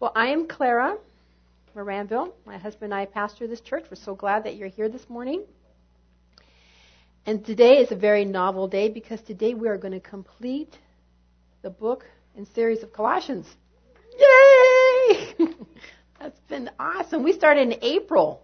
[0.00, 0.96] Well, I am Clara
[1.74, 2.32] Maranville.
[2.46, 3.84] My husband and I pastor this church.
[3.90, 5.42] We're so glad that you're here this morning.
[7.26, 10.78] And today is a very novel day because today we are going to complete
[11.62, 12.04] the book
[12.36, 13.44] and series of Colossians.
[14.16, 15.34] Yay!
[16.20, 17.24] That's been awesome.
[17.24, 18.40] We started in April.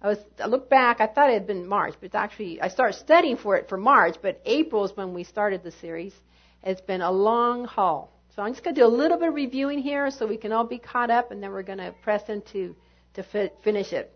[0.00, 2.68] I was I look back, I thought it had been March, but it's actually I
[2.68, 6.14] started studying for it for March, but April is when we started the series.
[6.62, 8.17] It's been a long haul.
[8.34, 10.52] So I'm just going to do a little bit of reviewing here so we can
[10.52, 12.76] all be caught up, and then we're going to press into
[13.14, 14.12] to fi- finish it.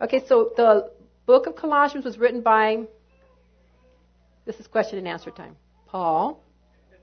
[0.00, 0.90] Okay, so the
[1.26, 2.84] book of Colossians was written by.
[4.44, 5.56] This is question and answer time.
[5.86, 6.42] Paul.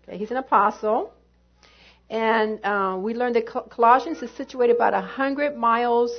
[0.03, 1.13] Okay, he's an apostle.
[2.09, 6.11] And uh, we learned that Colossians is situated about 100 miles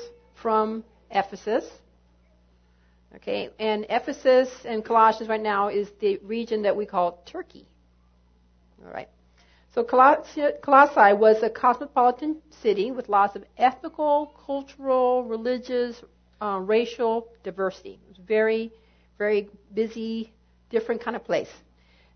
[0.43, 1.65] from Ephesus.
[3.17, 7.69] Okay, and Ephesus and Colossians right now is the region that we call Turkey.
[8.85, 9.09] All right.
[9.75, 16.01] So Colossae was a cosmopolitan city with lots of ethnical, cultural, religious,
[16.41, 17.99] uh, racial diversity.
[18.05, 18.71] It was very,
[19.19, 20.33] very busy,
[20.71, 21.51] different kind of place.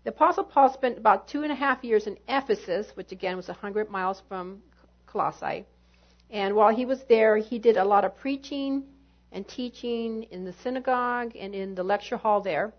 [0.05, 3.49] The Apostle Paul spent about two and a half years in Ephesus, which again was
[3.49, 4.61] 100 miles from
[5.05, 5.65] Colossae.
[6.29, 8.85] And while he was there, he did a lot of preaching
[9.33, 12.71] and teaching in the synagogue and in the lecture hall there.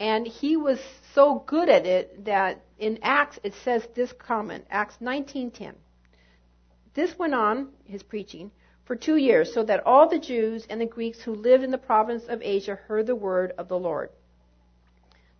[0.00, 0.80] And he was
[1.14, 5.74] so good at it that in Acts it says this comment, Acts 19:10.
[6.94, 8.50] This went on his preaching
[8.84, 11.78] for 2 years so that all the Jews and the Greeks who lived in the
[11.78, 14.10] province of Asia heard the word of the Lord.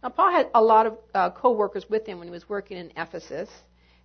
[0.03, 2.93] Now, Paul had a lot of uh, co-workers with him when he was working in
[2.97, 3.51] Ephesus,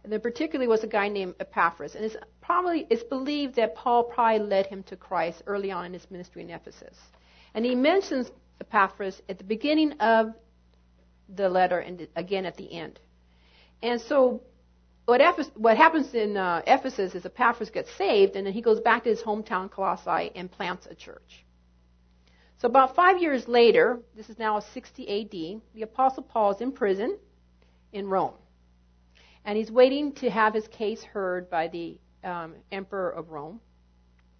[0.03, 1.95] and there particularly was a guy named Epaphras.
[1.95, 5.94] And it's probably it's believed that Paul probably led him to Christ early on in
[5.94, 6.97] his ministry in Ephesus.
[7.53, 10.34] And he mentions Epaphras at the beginning of
[11.34, 13.00] the letter and again at the end.
[13.84, 14.42] And so
[15.06, 18.80] what, Ephes- what happens in uh, Ephesus is Epaphras gets saved, and then he goes
[18.80, 21.45] back to his hometown Colossae and plants a church.
[22.58, 26.72] So about five years later, this is now 60 AD, the Apostle Paul is in
[26.72, 27.18] prison
[27.91, 28.35] in Rome.
[29.44, 33.59] And he's waiting to have his case heard by the um, Emperor of Rome.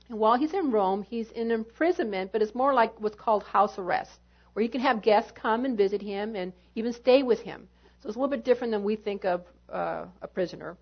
[0.08, 3.78] And while he's in Rome, he's in imprisonment, but it's more like what's called house
[3.78, 4.22] arrest,
[4.54, 7.68] where you can have guests come and visit him and even stay with him.
[8.04, 10.76] So it's a little bit different than we think of uh, a prisoner,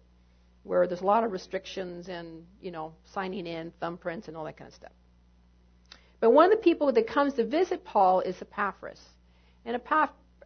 [0.63, 4.57] where there's a lot of restrictions and, you know, signing in, thumbprints, and all that
[4.57, 4.91] kind of stuff.
[6.19, 8.99] But one of the people that comes to visit Paul is Epaphras.
[9.65, 9.79] And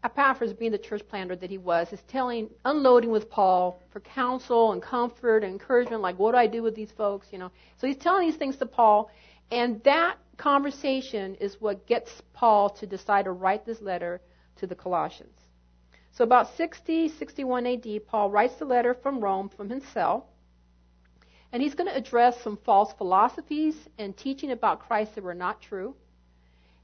[0.03, 4.73] Epaphras, being the church planter that he was, is telling, unloading with Paul for counsel
[4.73, 7.51] and comfort and encouragement, like, what do I do with these folks, you know.
[7.77, 9.09] So he's telling these things to Paul,
[9.49, 14.19] and that conversation is what gets Paul to decide to write this letter
[14.57, 15.31] to the Colossians.
[16.15, 20.29] So about 60, 61 AD, Paul writes the letter from Rome from his cell.
[21.51, 25.61] And he's going to address some false philosophies and teaching about Christ that were not
[25.61, 25.93] true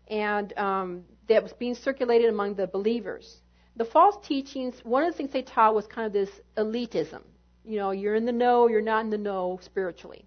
[0.10, 3.38] and um, that was being circulated among the believers.
[3.78, 7.22] The false teachings, one of the things they taught was kind of this elitism.
[7.64, 10.26] You know, you're in the know, you're not in the know spiritually.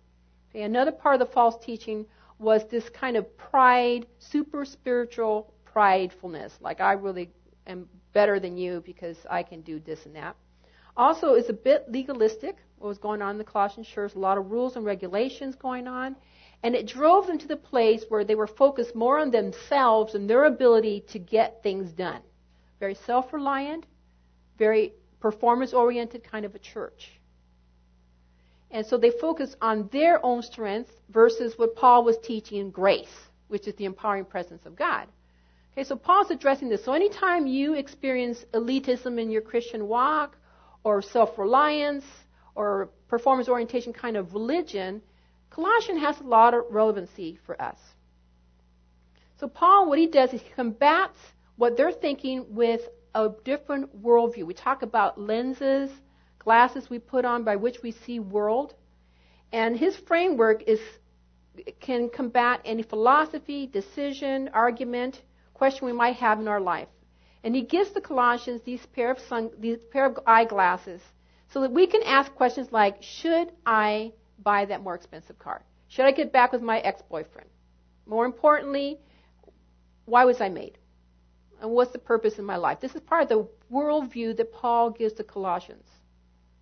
[0.50, 2.06] Okay, another part of the false teaching
[2.38, 7.30] was this kind of pride, super spiritual pridefulness, like I really
[7.66, 10.36] am better than you because I can do this and that.
[10.96, 14.38] Also, it's a bit legalistic what was going on in the Colossian church, a lot
[14.38, 16.16] of rules and regulations going on.
[16.62, 20.28] And it drove them to the place where they were focused more on themselves and
[20.28, 22.20] their ability to get things done.
[22.80, 23.86] Very self reliant,
[24.58, 27.10] very performance oriented kind of a church.
[28.70, 33.14] And so they focused on their own strength versus what Paul was teaching grace,
[33.48, 35.06] which is the empowering presence of God.
[35.76, 36.84] Okay, so Paul's addressing this.
[36.84, 40.36] So anytime you experience elitism in your Christian walk
[40.84, 42.04] or self reliance,
[42.54, 45.02] or performance orientation kind of religion,
[45.50, 47.78] Colossian has a lot of relevancy for us.
[49.38, 51.18] So Paul, what he does is he combats
[51.56, 52.82] what they're thinking with
[53.14, 54.44] a different worldview.
[54.44, 55.90] We talk about lenses,
[56.38, 58.74] glasses we put on by which we see world.
[59.52, 60.80] And his framework is
[61.80, 65.22] can combat any philosophy, decision, argument,
[65.54, 66.88] question we might have in our life.
[67.42, 71.00] And he gives the Colossians these pair of sun, these pair of eyeglasses
[71.52, 74.12] so that we can ask questions like, should I
[74.42, 75.64] buy that more expensive car?
[75.88, 77.48] Should I get back with my ex-boyfriend?
[78.06, 78.98] More importantly,
[80.06, 80.78] why was I made?
[81.60, 82.80] And what's the purpose in my life?
[82.80, 85.86] This is part of the worldview that Paul gives to Colossians.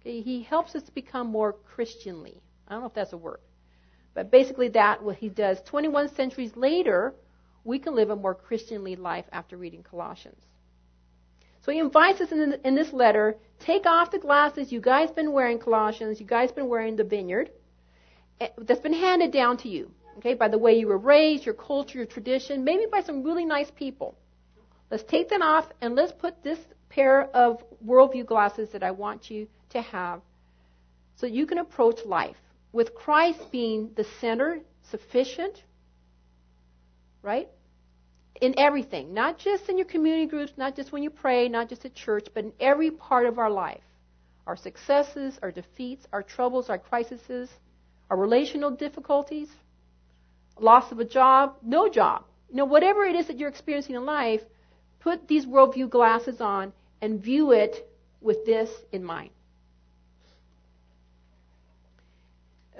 [0.00, 2.42] Okay, he helps us to become more Christianly.
[2.68, 3.40] I don't know if that's a word.
[4.14, 5.62] But basically that what he does.
[5.62, 7.14] 21 centuries later,
[7.64, 10.42] we can live a more Christianly life after reading Colossians.
[11.64, 15.32] So he invites us in, in this letter, take off the glasses you guys been
[15.32, 17.50] wearing, Colossians, you guys been wearing the vineyard,
[18.40, 21.54] eh, that's been handed down to you, okay, by the way you were raised, your
[21.54, 24.16] culture, your tradition, maybe by some really nice people.
[24.90, 29.30] Let's take them off and let's put this pair of worldview glasses that I want
[29.30, 30.20] you to have
[31.14, 32.36] so you can approach life
[32.72, 34.58] with Christ being the center,
[34.90, 35.62] sufficient,
[37.22, 37.48] right?
[38.40, 41.84] In everything, not just in your community groups, not just when you pray, not just
[41.84, 43.82] at church, but in every part of our life.
[44.46, 47.48] Our successes, our defeats, our troubles, our crises,
[48.10, 49.48] our relational difficulties,
[50.58, 52.24] loss of a job, no job.
[52.50, 54.42] You know, whatever it is that you're experiencing in life,
[55.00, 57.88] put these worldview glasses on and view it
[58.20, 59.30] with this in mind.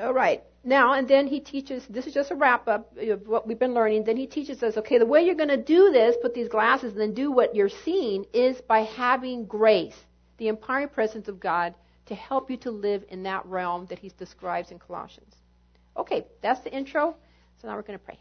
[0.02, 0.42] All right.
[0.64, 3.74] Now, and then he teaches, this is just a wrap up of what we've been
[3.74, 4.04] learning.
[4.04, 6.92] Then he teaches us, okay, the way you're going to do this, put these glasses
[6.92, 9.96] and then do what you're seeing is by having grace,
[10.38, 11.74] the empowering presence of God
[12.06, 15.34] to help you to live in that realm that he describes in Colossians.
[15.96, 17.14] Okay, that's the intro.
[17.60, 18.18] So now we're going to pray.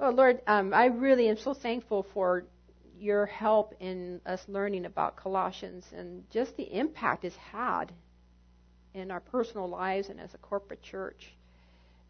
[0.00, 2.44] Oh, Lord, um, I really am so thankful for
[3.02, 7.90] your help in us learning about Colossians and just the impact it's had
[8.94, 11.34] in our personal lives and as a corporate church.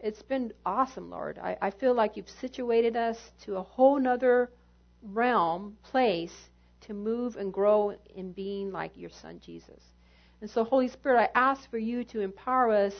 [0.00, 1.38] It's been awesome, Lord.
[1.38, 4.50] I, I feel like you've situated us to a whole nother
[5.02, 6.34] realm, place
[6.82, 9.82] to move and grow in being like your Son Jesus.
[10.42, 12.94] And so, Holy Spirit, I ask for you to empower us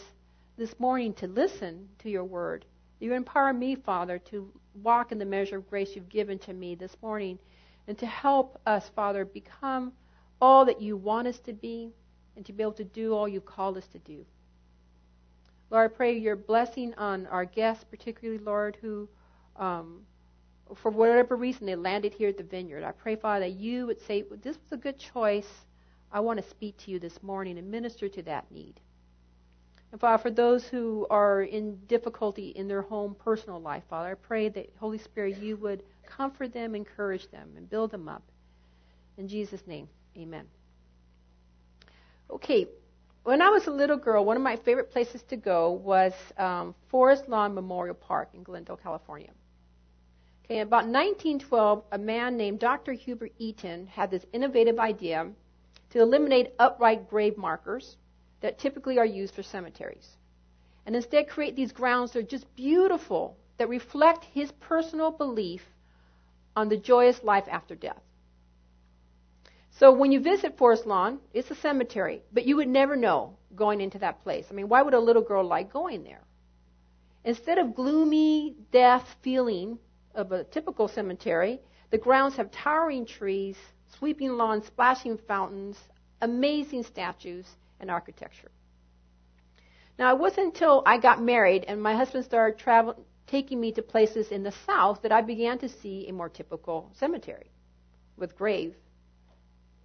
[0.56, 2.64] this morning to listen to your word.
[3.00, 4.50] You empower me, Father, to
[4.82, 7.38] walk in the measure of grace you've given to me this morning
[7.88, 9.92] and to help us, Father, become
[10.40, 11.92] all that you want us to be
[12.36, 14.24] and to be able to do all you've called us to do.
[15.70, 19.08] Lord, I pray your blessing on our guests, particularly, Lord, who,
[19.56, 20.02] um,
[20.74, 22.84] for whatever reason, they landed here at the vineyard.
[22.84, 25.48] I pray, Father, that you would say, This was a good choice.
[26.10, 28.80] I want to speak to you this morning and minister to that need.
[29.92, 34.14] And Father, for those who are in difficulty in their home personal life, Father, I
[34.14, 38.22] pray that Holy Spirit, you would comfort them, encourage them, and build them up.
[39.18, 40.46] In Jesus' name, amen.
[42.30, 42.66] Okay,
[43.24, 46.74] when I was a little girl, one of my favorite places to go was um,
[46.88, 49.30] Forest Lawn Memorial Park in Glendale, California.
[50.44, 52.92] Okay, about 1912, a man named Dr.
[52.92, 55.30] Hubert Eaton had this innovative idea
[55.90, 57.96] to eliminate upright grave markers
[58.40, 60.16] that typically are used for cemeteries.
[60.84, 65.62] And instead create these grounds that are just beautiful, that reflect his personal belief
[66.56, 68.02] on the joyous life after death.
[69.78, 73.80] So when you visit Forest Lawn, it's a cemetery, but you would never know going
[73.80, 74.46] into that place.
[74.50, 76.22] I mean, why would a little girl like going there?
[77.24, 79.78] Instead of gloomy death feeling
[80.14, 81.60] of a typical cemetery,
[81.90, 83.56] the grounds have towering trees,
[83.98, 85.78] sweeping lawns, splashing fountains,
[86.20, 87.46] amazing statues,
[87.80, 88.50] and architecture.
[89.98, 93.80] Now, it wasn't until I got married and my husband started traveling, taking me to
[93.80, 97.50] places in the south that I began to see a more typical cemetery
[98.18, 98.74] with grave,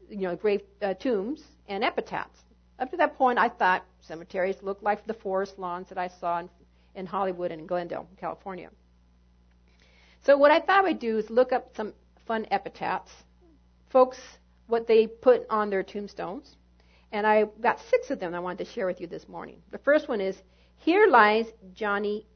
[0.10, 2.42] you know, grave uh, tombs and epitaphs.
[2.78, 6.40] Up to that point, I thought cemeteries looked like the forest lawns that I saw
[6.40, 6.50] in,
[6.96, 8.70] in Hollywood and in Glendale, California.
[10.26, 11.94] So what I thought I'd do is look up some
[12.26, 13.14] fun epitaphs,
[13.90, 14.20] folks,
[14.68, 16.58] what they put on their tombstones,
[17.14, 19.62] and I got six of them I wanted to share with you this morning.
[19.72, 20.36] The first one is
[20.76, 22.28] Here lies Johnny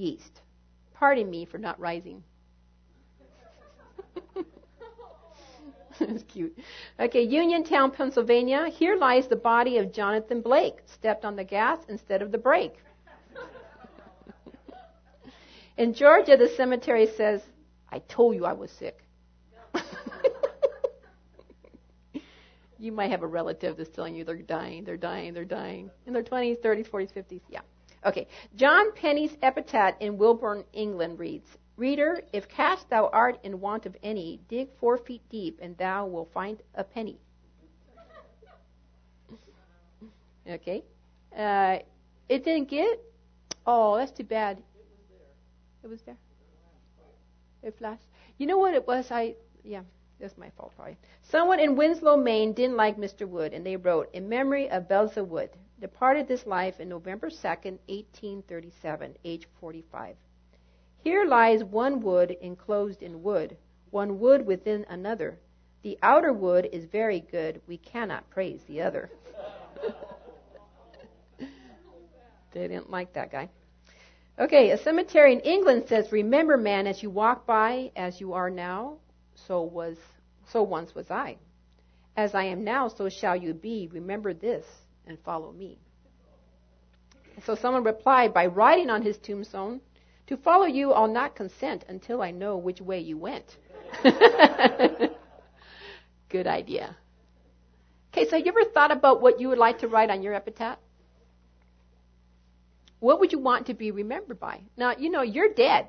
[0.00, 0.40] Yeast.
[0.94, 2.22] Pardon me for not rising.
[6.02, 6.58] It's cute.
[6.98, 8.70] Okay, Uniontown, Pennsylvania.
[8.70, 10.76] Here lies the body of Jonathan Blake.
[10.86, 12.76] Stepped on the gas instead of the brake.
[15.76, 17.42] In Georgia, the cemetery says,
[17.90, 19.04] I told you I was sick.
[22.78, 26.14] you might have a relative that's telling you they're dying, they're dying, they're dying in
[26.14, 27.42] their 20s, 30s, 40s, 50s.
[27.50, 27.60] Yeah.
[28.04, 28.26] Okay.
[28.56, 33.96] John Penny's epitaph in Wimborne, England reads, Reader, if cast thou art in want of
[34.02, 37.18] any, dig four feet deep, and thou wilt find a penny.
[40.48, 40.84] okay.
[41.36, 41.78] Uh,
[42.28, 43.00] it didn't get.
[43.66, 44.62] Oh, that's too bad.
[45.82, 46.18] It was there.
[47.62, 48.08] It flashed.
[48.36, 49.10] You know what it was?
[49.10, 49.82] I yeah.
[50.20, 50.98] That's my fault, probably.
[51.22, 53.26] Someone in Winslow, Maine didn't like Mr.
[53.26, 55.48] Wood, and they wrote, In memory of Belza Wood,
[55.80, 60.16] departed this life in November 2nd, 1837, age 45.
[61.02, 63.56] Here lies one wood enclosed in wood,
[63.90, 65.38] one wood within another.
[65.82, 67.62] The outer wood is very good.
[67.66, 69.10] We cannot praise the other.
[71.38, 73.48] they didn't like that guy.
[74.38, 78.50] Okay, a cemetery in England says, Remember, man, as you walk by, as you are
[78.50, 78.98] now,
[79.34, 79.96] so was
[80.50, 81.36] so once was I.
[82.16, 83.88] As I am now, so shall you be.
[83.92, 84.66] Remember this.
[85.06, 85.78] And follow me.
[87.44, 89.80] So someone replied by writing on his tombstone,
[90.26, 93.56] To follow you, I'll not consent until I know which way you went.
[96.28, 96.96] Good idea.
[98.12, 100.34] Okay, so have you ever thought about what you would like to write on your
[100.34, 100.78] epitaph?
[102.98, 104.60] What would you want to be remembered by?
[104.76, 105.88] Now, you know, you're dead.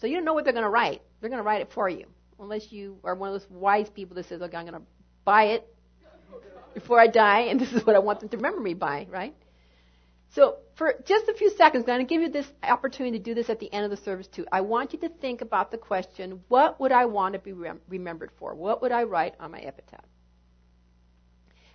[0.00, 1.02] So you don't know what they're going to write.
[1.20, 2.06] They're going to write it for you.
[2.38, 4.86] Unless you are one of those wise people that says, okay, I'm going to
[5.24, 5.75] buy it
[6.76, 9.34] before I die, and this is what I want them to remember me by, right?
[10.34, 13.34] So for just a few seconds, I'm going to give you this opportunity to do
[13.34, 14.44] this at the end of the service too.
[14.52, 17.80] I want you to think about the question, what would I want to be rem-
[17.88, 18.54] remembered for?
[18.54, 20.04] What would I write on my epitaph?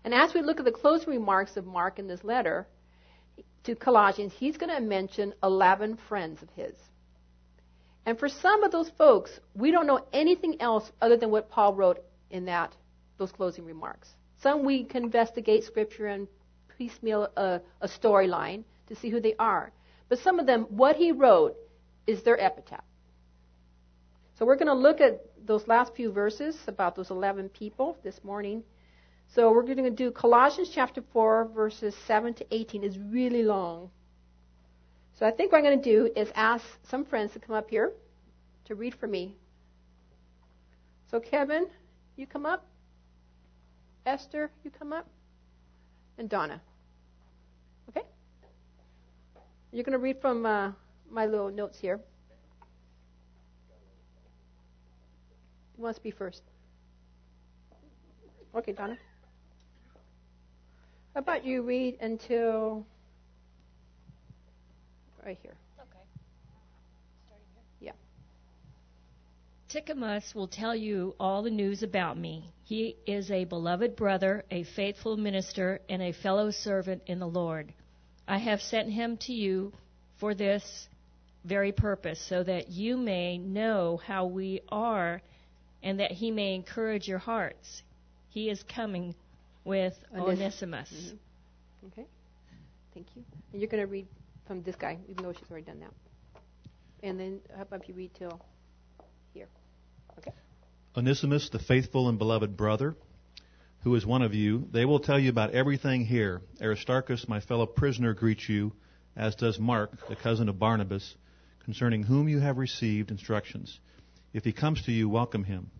[0.03, 2.67] And as we look at the closing remarks of Mark in this letter
[3.63, 6.75] to Colossians, he's going to mention 11 friends of his.
[8.05, 11.73] And for some of those folks, we don't know anything else other than what Paul
[11.73, 12.75] wrote in that
[13.17, 14.07] those closing remarks.
[14.41, 16.27] Some we can investigate scripture and
[16.77, 19.71] piecemeal a, a storyline to see who they are.
[20.09, 21.55] But some of them, what he wrote
[22.07, 22.83] is their epitaph.
[24.37, 28.23] So we're going to look at those last few verses about those 11 people this
[28.23, 28.63] morning.
[29.27, 32.83] So we're going to do Colossians chapter 4, verses 7 to 18.
[32.83, 33.91] is really long.
[35.19, 37.69] So I think what I'm going to do is ask some friends to come up
[37.69, 37.91] here
[38.65, 39.35] to read for me.
[41.11, 41.67] So Kevin,
[42.15, 42.65] you come up.
[44.05, 45.07] Esther, you come up.
[46.17, 46.61] And Donna.
[47.89, 48.05] Okay?
[49.71, 50.71] You're going to read from uh,
[51.09, 51.99] my little notes here.
[55.75, 56.41] Who wants to be first?
[58.53, 58.97] Okay, Donna.
[61.13, 62.85] How about you read until
[65.25, 65.55] right here?
[65.79, 65.99] Okay.
[67.25, 67.47] Starting
[67.79, 67.93] here?
[67.93, 67.93] Yeah.
[69.69, 72.45] Tychicus will tell you all the news about me.
[72.71, 77.73] He is a beloved brother, a faithful minister, and a fellow servant in the Lord.
[78.29, 79.73] I have sent him to you
[80.21, 80.87] for this
[81.43, 85.21] very purpose, so that you may know how we are
[85.83, 87.83] and that he may encourage your hearts.
[88.29, 89.15] He is coming
[89.65, 90.89] with Onesimus.
[90.93, 91.87] Mm-hmm.
[91.87, 92.07] Okay.
[92.93, 93.25] Thank you.
[93.51, 94.07] And you're going to read
[94.47, 95.91] from this guy, even though she's already done that.
[97.03, 98.39] And then how about you read till
[99.33, 99.49] here?
[100.19, 100.31] Okay.
[100.95, 102.95] Onesimus, the faithful and beloved brother,
[103.83, 106.41] who is one of you, they will tell you about everything here.
[106.61, 108.73] Aristarchus, my fellow prisoner, greets you,
[109.15, 111.15] as does Mark, the cousin of Barnabas,
[111.63, 113.79] concerning whom you have received instructions.
[114.33, 115.71] If he comes to you, welcome him.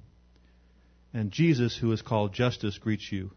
[1.13, 3.31] And Jesus, who is called Justus, greets you.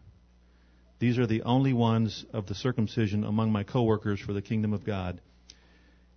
[0.99, 4.85] These are the only ones of the circumcision among my co-workers for the kingdom of
[4.85, 5.19] God,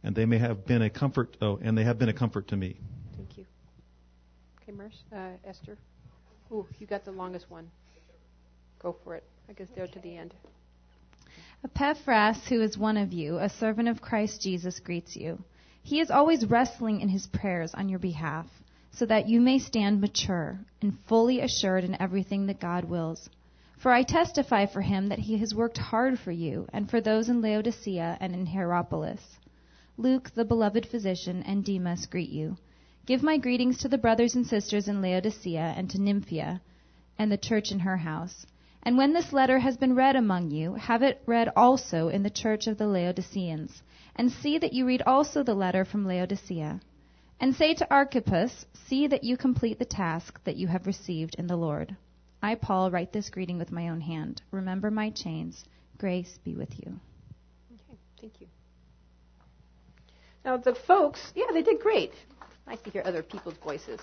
[0.04, 1.36] and they may have been a comfort.
[1.42, 2.76] Oh, and they have been a comfort to me.
[4.68, 5.78] Okay, Merce, uh, Esther.
[6.52, 7.70] Ooh, you got the longest one.
[8.82, 9.24] Go for it.
[9.48, 10.34] I guess there to the end.
[11.64, 15.38] Epaphras, who is one of you, a servant of Christ Jesus, greets you.
[15.82, 18.46] He is always wrestling in his prayers on your behalf,
[18.90, 23.30] so that you may stand mature and fully assured in everything that God wills.
[23.78, 27.30] For I testify for him that he has worked hard for you and for those
[27.30, 29.38] in Laodicea and in Hierapolis.
[29.96, 32.58] Luke, the beloved physician, and Demas greet you.
[33.08, 36.60] Give my greetings to the brothers and sisters in Laodicea and to Nymphaea
[37.18, 38.44] and the church in her house.
[38.82, 42.28] And when this letter has been read among you, have it read also in the
[42.28, 43.82] church of the Laodiceans.
[44.14, 46.82] And see that you read also the letter from Laodicea.
[47.40, 51.46] And say to Archippus, See that you complete the task that you have received in
[51.46, 51.96] the Lord.
[52.42, 54.42] I, Paul, write this greeting with my own hand.
[54.50, 55.64] Remember my chains.
[55.96, 57.00] Grace be with you.
[57.72, 58.48] Okay, thank you.
[60.44, 62.12] Now, the folks, yeah, they did great.
[62.68, 63.98] Nice to hear other people's voices.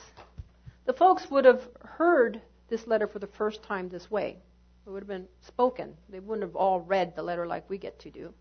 [0.86, 4.40] The folks would have heard this letter for the first time this way.
[4.86, 5.94] It would have been spoken.
[6.10, 8.34] They wouldn't have all read the letter like we get to do.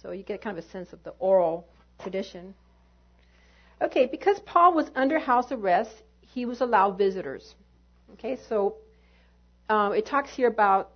[0.00, 1.68] So you get kind of a sense of the oral
[2.00, 2.54] tradition.
[3.80, 7.54] Okay, because Paul was under house arrest, he was allowed visitors.
[8.14, 8.78] Okay, so
[9.68, 10.90] um, it talks here about,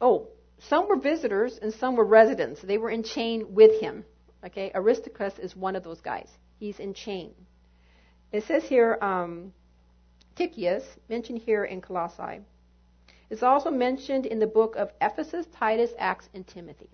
[0.00, 0.28] oh,
[0.68, 2.60] some were visitors and some were residents.
[2.62, 4.04] They were in chain with him.
[4.46, 6.28] Okay, Aristarchus is one of those guys.
[6.60, 7.34] He's in chain.
[8.32, 9.52] It says here, um,
[10.36, 12.42] Tychicus, mentioned here in Colossae,
[13.30, 16.90] is also mentioned in the book of Ephesus, Titus, Acts, and Timothy.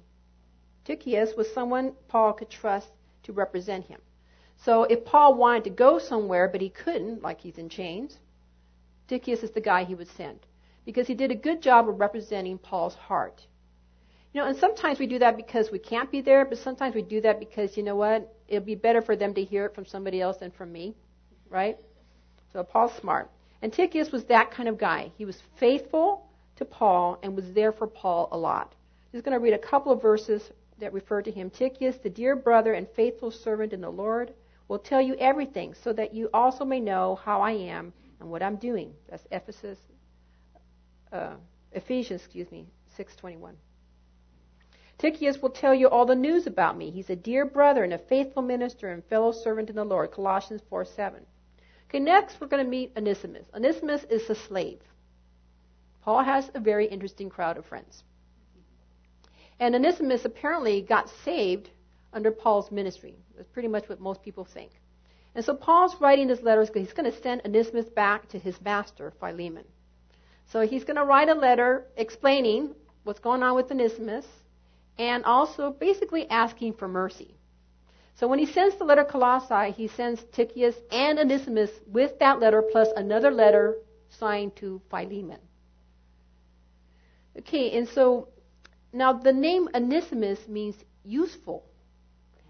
[0.85, 2.89] Tychius was someone Paul could trust
[3.25, 4.01] to represent him.
[4.57, 8.19] So if Paul wanted to go somewhere but he couldn't, like he's in chains,
[9.09, 10.47] Tychius is the guy he would send
[10.85, 13.47] because he did a good job of representing Paul's heart.
[14.33, 17.03] You know, and sometimes we do that because we can't be there, but sometimes we
[17.03, 19.87] do that because, you know what, it'll be better for them to hear it from
[19.87, 20.95] somebody else than from me,
[21.55, 21.79] right?
[22.53, 23.31] So Paul's smart.
[23.63, 25.13] And Tychicus was that kind of guy.
[25.17, 28.75] He was faithful to Paul and was there for Paul a lot.
[29.13, 31.51] He's going to read a couple of verses that refer to him.
[31.51, 34.35] Tychicus, the dear brother and faithful servant in the Lord,
[34.67, 38.43] will tell you everything so that you also may know how I am and what
[38.43, 38.93] I'm doing.
[39.09, 39.79] That's Ephesus,
[41.13, 41.35] uh,
[41.73, 43.55] Ephesians, excuse me, 6:21.
[44.99, 46.91] Tychicus will tell you all the news about me.
[46.91, 50.13] He's a dear brother and a faithful minister and fellow servant in the Lord.
[50.13, 51.27] Colossians 4:7.
[51.95, 53.47] Okay, next we're going to meet Onesimus.
[53.55, 54.81] Onesimus is a slave.
[56.03, 58.03] Paul has a very interesting crowd of friends.
[59.61, 61.71] And Onesimus apparently got saved
[62.13, 63.15] under Paul's ministry.
[63.37, 64.73] That's pretty much what most people think.
[65.37, 68.61] And so Paul's writing this letter because he's going to send Onesimus back to his
[68.61, 69.65] master, Philemon.
[70.47, 72.75] So he's going to write a letter explaining
[73.05, 74.27] what's going on with Onesimus
[74.99, 77.37] and also basically asking for mercy.
[78.15, 82.63] So when he sends the letter Colossae, he sends Tychius and Onesimus with that letter
[82.63, 83.77] plus another letter
[84.09, 85.41] signed to Philemon.
[87.37, 88.29] Okay, and so
[88.95, 91.65] now, the name Onesimus means useful.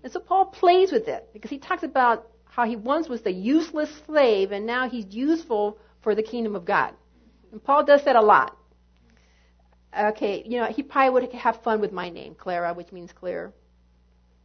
[0.02, 3.32] And so Paul plays with it because he talks about how he once was the
[3.32, 6.92] useless slave and now he's useful for the kingdom of God.
[7.50, 8.58] And Paul does that a lot.
[9.98, 13.54] Okay, you know, he probably would have fun with my name, Clara, which means clear.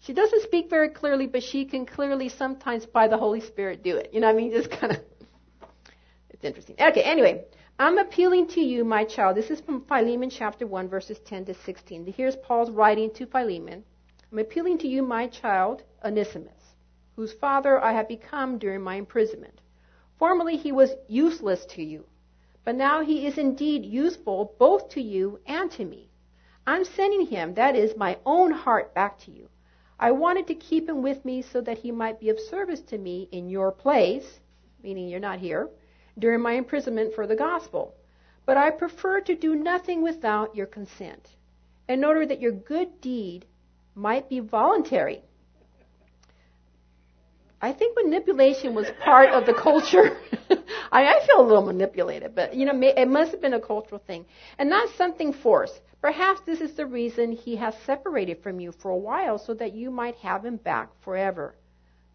[0.02, 3.98] She doesn't speak very clearly, but she can clearly sometimes by the Holy Spirit do
[3.98, 4.12] it.
[4.14, 4.52] You know what I mean?
[4.52, 5.00] Just kind of,
[6.30, 6.78] it's interesting.
[6.80, 7.44] Okay, anyway,
[7.78, 9.36] I'm appealing to you, my child.
[9.36, 12.14] This is from Philemon chapter 1, verses 10 to 16.
[12.16, 13.84] Here's Paul's writing to Philemon.
[14.32, 16.76] I'm appealing to you, my child, Onesimus,
[17.16, 19.60] whose father I have become during my imprisonment.
[20.18, 22.06] Formerly he was useless to you,
[22.64, 26.10] but now he is indeed useful both to you and to me.
[26.66, 29.50] I'm sending him, that is, my own heart back to you.
[30.00, 32.98] I wanted to keep him with me so that he might be of service to
[32.98, 34.40] me in your place,
[34.82, 35.70] meaning you're not here
[36.18, 37.94] during my imprisonment for the gospel.
[38.46, 41.28] But I prefer to do nothing without your consent,
[41.88, 43.46] in order that your good deed
[43.94, 45.22] might be voluntary.
[47.62, 50.18] I think manipulation was part of the culture.
[50.92, 54.02] I, I feel a little manipulated, but you know, it must have been a cultural
[54.08, 54.26] thing,
[54.58, 55.82] and not something forced.
[56.02, 59.74] Perhaps this is the reason he has separated from you for a while, so that
[59.74, 61.56] you might have him back forever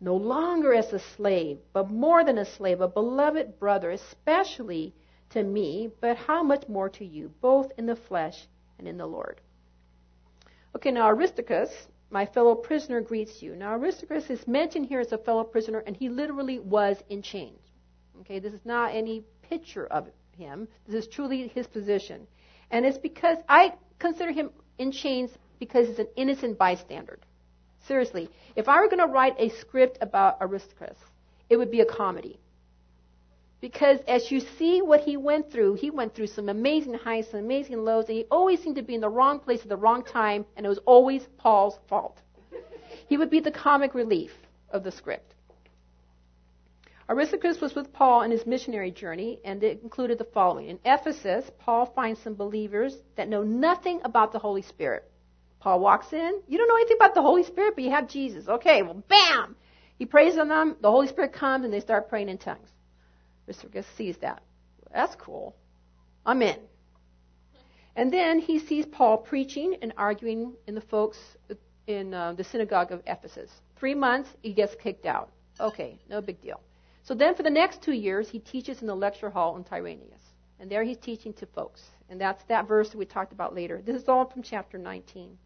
[0.05, 4.95] no longer as a slave, but more than a slave, a beloved brother, especially
[5.31, 8.47] to me, but how much more to you, both in the flesh
[8.79, 9.41] and in the Lord.
[10.77, 13.57] Okay, now Aristarchus, my fellow prisoner, greets you.
[13.57, 17.61] Now Aristarchus is mentioned here as a fellow prisoner, and he literally was in chains.
[18.21, 20.69] Okay, this is not any picture of him.
[20.87, 22.27] This is truly his position.
[22.75, 27.21] And it's because I consider him in chains because he's an innocent bystander.
[27.87, 30.99] Seriously, if I were going to write a script about Aristarchus,
[31.49, 32.41] it would be a comedy.
[33.61, 37.45] Because as you see what he went through, he went through some amazing highs and
[37.45, 40.03] amazing lows, and he always seemed to be in the wrong place at the wrong
[40.03, 42.19] time, and it was always Paul's fault.
[43.09, 44.33] he would be the comic relief
[44.71, 45.34] of the script.
[47.09, 50.69] Aristarchus was with Paul in his missionary journey, and it included the following.
[50.69, 55.05] In Ephesus, Paul finds some believers that know nothing about the Holy Spirit.
[55.61, 56.41] Paul walks in.
[56.49, 58.49] You don't know anything about the Holy Spirit, but you have Jesus.
[58.49, 59.55] Okay, well, bam!
[59.99, 60.77] He prays on them.
[60.81, 62.69] The Holy Spirit comes, and they start praying in tongues.
[63.47, 64.43] Aristarchus sees that.
[64.93, 65.55] That's cool.
[66.25, 66.59] I'm in.
[67.97, 71.19] And then he sees Paul preaching and arguing in the folks
[71.87, 73.51] in uh, the synagogue of Ephesus.
[73.77, 75.31] Three months, he gets kicked out.
[75.61, 76.61] Okay, no big deal.
[77.05, 80.33] So then for the next two years, he teaches in the lecture hall in Tyrannus.
[80.59, 81.83] And there he's teaching to folks.
[82.09, 83.83] And that's that verse that we talked about later.
[83.85, 85.37] This is all from chapter 19.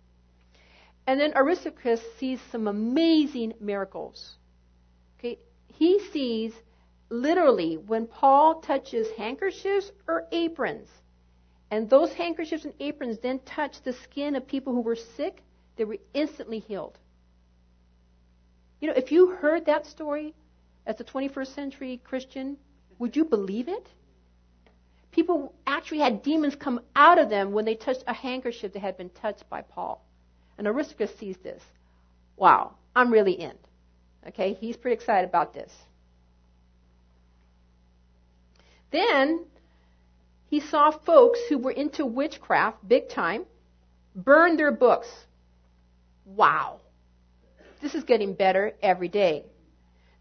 [1.09, 4.37] And then Aristarchus sees some amazing miracles.
[5.19, 6.53] Okay, he sees
[7.09, 10.89] literally when Paul touches handkerchiefs or aprons,
[11.71, 15.43] and those handkerchiefs and aprons then touch the skin of people who were sick,
[15.77, 16.99] they were instantly healed.
[18.81, 20.35] You know, if you heard that story
[20.89, 22.57] as a 21st century Christian,
[22.99, 23.87] would you believe it?
[25.13, 28.97] People actually had demons come out of them when they touched a handkerchief that had
[28.97, 30.03] been touched by Paul.
[30.57, 31.63] And Aristarchus sees this.
[32.37, 33.53] Wow, I'm really in.
[34.29, 35.73] Okay, he's pretty excited about this.
[38.91, 39.45] Then
[40.49, 43.45] he saw folks who were into witchcraft big time
[44.17, 45.09] burn their books.
[46.25, 46.81] Wow.
[47.83, 49.45] This is getting better every day.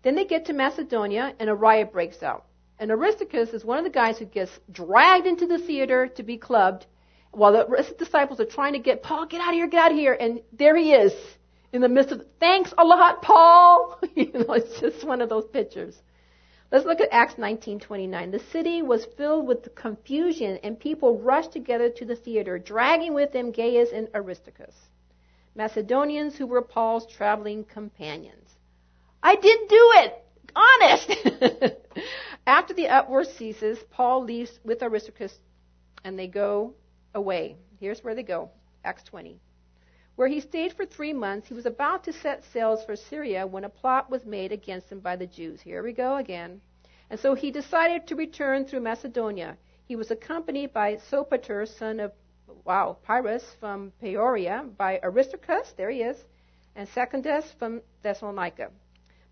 [0.04, 2.46] Then they get to Macedonia and a riot breaks out.
[2.80, 6.38] And Aristarchus is one of the guys who gets dragged into the theater to be
[6.38, 6.86] clubbed
[7.32, 9.68] while the rest of the disciples are trying to get Paul, get out of here,
[9.68, 11.14] get out of here, and there he is
[11.74, 14.00] in the midst of, thanks a lot, Paul.
[14.16, 16.02] you know, it's just one of those pictures.
[16.72, 18.32] Let's look at Acts 19:29.
[18.32, 23.32] The city was filled with confusion and people rushed together to the theater, dragging with
[23.32, 24.76] them Gaius and Aristarchus,
[25.56, 28.47] Macedonians who were Paul's traveling companions.
[29.22, 30.24] I didn't do it.
[30.56, 31.78] Honest.
[32.48, 35.38] After the uproar ceases, Paul leaves with Aristarchus
[36.04, 36.74] and they go
[37.14, 37.58] away.
[37.80, 38.52] Here's where they go.
[38.84, 39.40] Acts 20
[40.18, 41.48] where he stayed for three months.
[41.48, 45.00] He was about to set sails for Syria when a plot was made against him
[45.00, 45.62] by the Jews.
[45.62, 46.60] Here we go again.
[47.12, 49.58] And so he decided to return through Macedonia.
[49.86, 52.14] He was accompanied by Sopater, son of,
[52.66, 56.18] wow, Pyrrhus from Berea, by Aristarchus, there he is,
[56.76, 58.72] and Secundus from Thessalonica,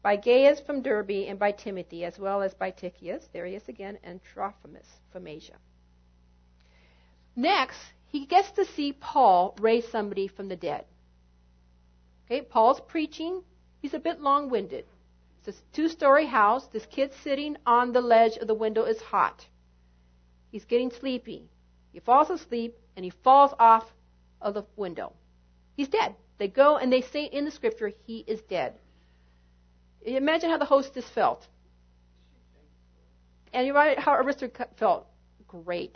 [0.06, 3.68] by Gaius from Derbe, and by Timothy, as well as by Tychius, there he is
[3.68, 5.56] again, and Trophimus from Asia.
[7.36, 10.86] Next, he gets to see Paul raise somebody from the dead.
[12.26, 13.42] Okay, Paul's preaching.
[13.82, 14.86] He's a bit long winded.
[15.40, 16.68] It's a two story house.
[16.68, 19.48] This kid sitting on the ledge of the window is hot.
[20.52, 21.50] He's getting sleepy.
[21.94, 23.92] He falls asleep and he falls off
[24.40, 25.14] of the window.
[25.76, 26.14] He's dead.
[26.38, 28.76] They go and they say in the scripture, he is dead.
[30.06, 31.48] Imagine how the hostess felt.
[33.54, 35.08] And you write how Aristarchus felt.
[35.48, 35.96] Great.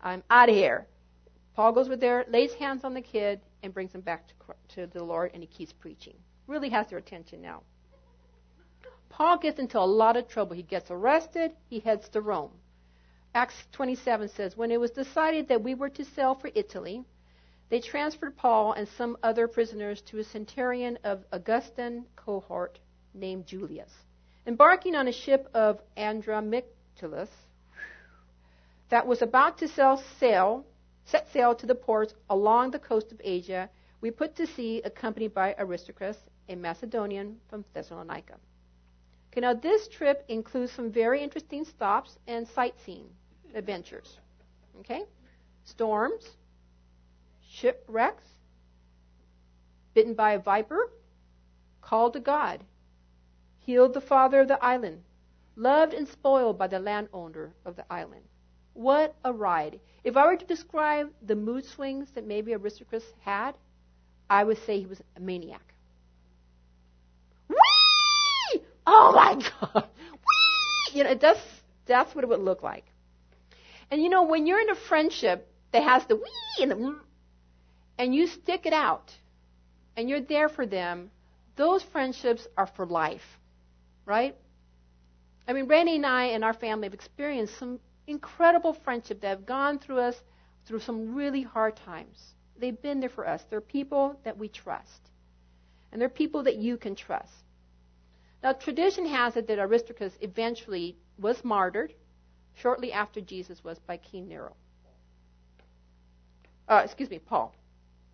[0.00, 0.86] I'm out of here.
[1.54, 4.34] Paul goes with there, lays hands on the kid, and brings him back to,
[4.74, 6.16] to the Lord, and he keeps preaching.
[6.46, 7.62] Really has their attention now.
[9.08, 10.56] Paul gets into a lot of trouble.
[10.56, 11.52] He gets arrested.
[11.68, 12.50] He heads to Rome.
[13.34, 17.04] Acts 27 says, When it was decided that we were to sail for Italy,
[17.68, 22.78] they transferred Paul and some other prisoners to a centurion of Augustan cohort
[23.14, 23.92] named Julius.
[24.46, 27.30] Embarking on a ship of Andromictulus,
[28.90, 30.64] that was about to sail,
[31.06, 35.32] set sail to the ports along the coast of Asia, we put to sea accompanied
[35.32, 38.34] by Aristarchus, a Macedonian from Thessalonica.
[39.32, 43.08] Okay, now this trip includes some very interesting stops and sightseeing
[43.54, 44.18] adventures.
[44.80, 45.04] Okay?
[45.64, 46.28] Storms,
[47.54, 48.24] shipwrecks,
[49.94, 50.90] bitten by a viper,
[51.80, 52.64] called to God,
[53.60, 55.02] healed the father of the island,
[55.54, 58.24] loved and spoiled by the landowner of the island.
[58.72, 59.78] What a ride.
[60.02, 63.52] If I were to describe the mood swings that maybe Aristarchus had,
[64.28, 65.74] I would say he was a maniac.
[67.48, 68.62] Whee!
[68.84, 69.88] Oh my God!
[70.10, 70.98] Whee!
[70.98, 72.86] You know, that's, that's what it would look like.
[73.92, 76.96] And you know, when you're in a friendship that has the wee and the
[77.98, 79.12] and you stick it out
[79.96, 81.10] and you're there for them,
[81.56, 83.38] those friendships are for life,
[84.04, 84.36] right?
[85.46, 89.46] I mean, Randy and I and our family have experienced some incredible friendship that have
[89.46, 90.16] gone through us
[90.66, 92.34] through some really hard times.
[92.58, 93.44] They've been there for us.
[93.50, 95.10] They're people that we trust.
[95.92, 97.32] And they're people that you can trust.
[98.42, 101.94] Now, tradition has it that Aristarchus eventually was martyred
[102.54, 104.54] shortly after Jesus was by King Nero.
[106.68, 107.54] Uh, excuse me, Paul.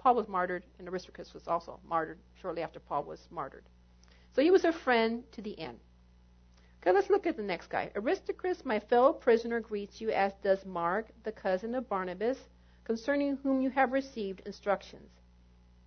[0.00, 3.64] Paul was martyred, and Aristarchus was also martyred shortly after Paul was martyred.
[4.34, 5.78] So he was a friend to the end.
[6.80, 7.90] Okay, let's look at the next guy.
[7.94, 12.38] Aristarchus, my fellow prisoner, greets you, as does Mark, the cousin of Barnabas,
[12.84, 15.10] concerning whom you have received instructions.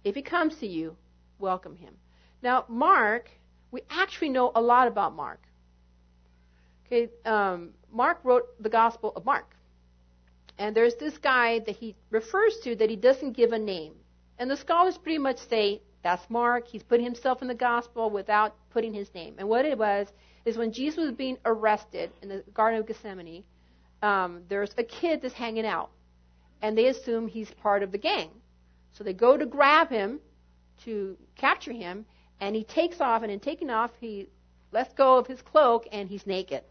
[0.04, 0.96] If he comes to you,
[1.40, 1.96] welcome him.
[2.44, 3.32] Now, Mark,
[3.72, 5.42] we actually know a lot about Mark.
[6.86, 9.56] Okay, um, Mark wrote the Gospel of Mark.
[10.60, 13.96] And there's this guy that he refers to that he doesn't give a name.
[14.40, 16.68] And the scholars pretty much say that's Mark.
[16.68, 19.36] He's putting himself in the Gospel without putting his name.
[19.38, 20.08] And what it was,
[20.46, 23.44] is when Jesus was being arrested in the Garden of Gethsemane,
[24.02, 25.90] um, there's a kid that's hanging out,
[26.62, 28.30] and they assume he's part of the gang.
[28.92, 30.20] So they go to grab him
[30.84, 32.06] to capture him,
[32.42, 34.28] and he takes off, and in taking off, he
[34.74, 36.64] lets go of his cloak, and he's naked,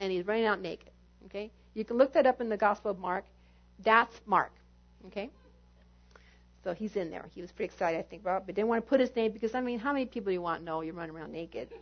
[0.00, 0.90] and he's running out naked.
[1.26, 3.26] Okay, you can look that up in the Gospel of Mark.
[3.84, 4.52] That's Mark.
[5.08, 5.30] Okay.
[6.62, 7.26] So he's in there.
[7.34, 9.54] He was pretty excited, I think, about, but didn't want to put his name because
[9.54, 11.68] I mean, how many people do you want to know you're running around naked?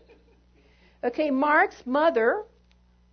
[1.04, 2.42] Okay, Mark's mother,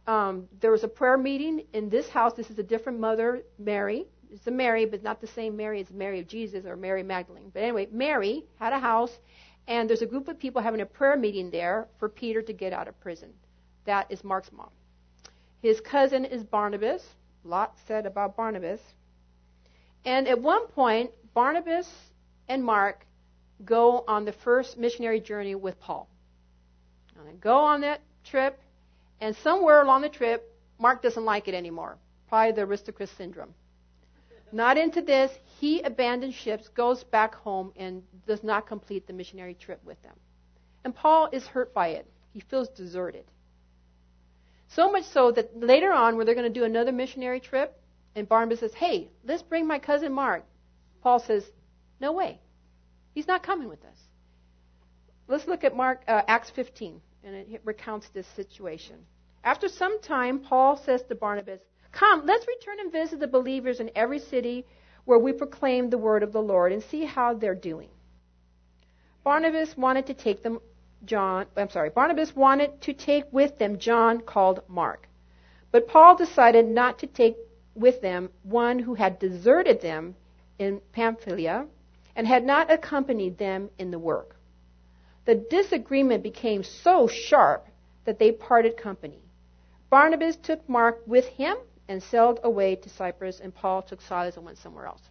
[0.08, 2.34] um, there was a prayer meeting in this house.
[2.34, 4.08] This is a different mother, Mary.
[4.32, 7.51] It's a Mary, but not the same Mary as Mary of Jesus or Mary Magdalene.
[7.54, 9.19] But anyway, Mary had a house,
[9.67, 12.73] and there's a group of people having a prayer meeting there for Peter to get
[12.73, 13.30] out of prison.
[13.86, 14.71] That is Mark's mom.
[15.62, 17.08] His cousin is Barnabas.
[17.43, 18.82] A lot said about Barnabas.
[20.06, 21.88] And at one point, Barnabas
[22.48, 23.06] and Mark
[23.63, 26.10] go on the first missionary journey with Paul.
[27.19, 28.60] And they go on that trip,
[29.21, 31.98] and somewhere along the trip, Mark doesn't like it anymore.
[32.30, 33.54] Probably the Aristarchus syndrome.
[34.52, 35.32] Not into this.
[35.60, 40.15] He abandons ships, goes back home, and does not complete the missionary trip with them.
[40.86, 42.10] And Paul is hurt by it.
[42.32, 43.26] He feels deserted.
[44.69, 47.78] So much so that later on, where they're going to do another missionary trip,
[48.15, 50.45] and Barnabas says, Hey, let's bring my cousin Mark.
[51.06, 51.44] Paul says,
[52.02, 52.39] No way.
[53.13, 54.00] He's not coming with us.
[55.28, 58.96] Let's look at Mark uh, Acts 15, and it recounts this situation.
[59.44, 61.60] After some time, Paul says to Barnabas,
[61.91, 64.65] Come, let's return and visit the believers in every city
[65.04, 67.89] where we proclaim the word of the Lord and see how they're doing.
[69.24, 70.60] Barnabas wanted to take them
[71.06, 75.08] John, I'm sorry, Barnabas wanted to take with them John called Mark.
[75.72, 77.36] But Paul decided not to take
[77.76, 80.15] with them one who had deserted them
[80.60, 81.68] in Pamphylia
[82.15, 84.36] and had not accompanied them in the work.
[85.26, 87.68] The disagreement became so sharp
[88.06, 89.22] that they parted company.
[89.89, 94.46] Barnabas took Mark with him and sailed away to Cyprus, and Paul took Silas and
[94.46, 95.02] went somewhere else.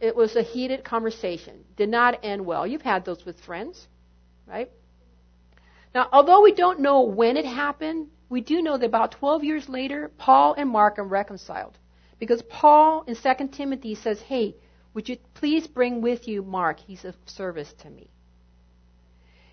[0.00, 1.64] It was a heated conversation.
[1.76, 2.66] Did not end well.
[2.66, 3.88] You've had those with friends,
[4.46, 4.70] right?
[5.94, 9.68] Now, although we don't know when it happened, we do know that about 12 years
[9.68, 11.76] later, Paul and Mark are reconciled.
[12.18, 14.56] Because Paul in 2 Timothy says, Hey,
[14.94, 16.80] would you please bring with you Mark?
[16.80, 18.10] He's of service to me.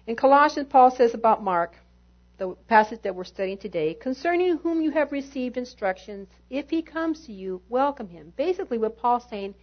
[0.08, 1.76] In Colossians, Paul says about Mark,
[2.38, 7.26] the passage that we're studying today, concerning whom you have received instructions, if he comes
[7.26, 8.34] to you, welcome him.
[8.36, 9.56] Basically, what Paul's saying,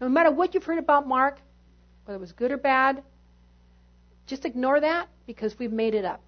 [0.00, 1.38] no matter what you've heard about Mark,
[2.04, 3.02] whether it was good or bad,
[4.26, 6.22] just ignore that because we've made it up.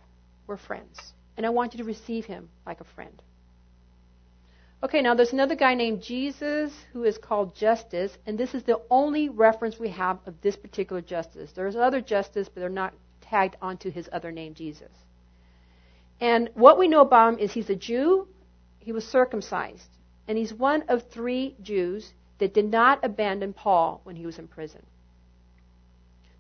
[0.46, 1.14] We're friends.
[1.36, 3.20] And I want you to receive him like a friend.
[4.84, 8.82] Okay, now there's another guy named Jesus who is called Justus, and this is the
[8.90, 11.52] only reference we have of this particular Justus.
[11.52, 12.92] There's other Justus, but they're not
[13.22, 14.92] tagged onto his other name, Jesus.
[16.20, 18.28] And what we know about him is he's a Jew,
[18.78, 19.88] he was circumcised,
[20.28, 24.48] and he's one of three Jews that did not abandon Paul when he was in
[24.48, 24.84] prison.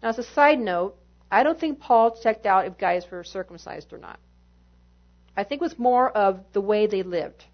[0.02, 0.96] Now, as a side note,
[1.30, 4.20] I don't think Paul checked out if guys were circumcised or not.
[5.34, 7.46] I think it was more of the way they lived,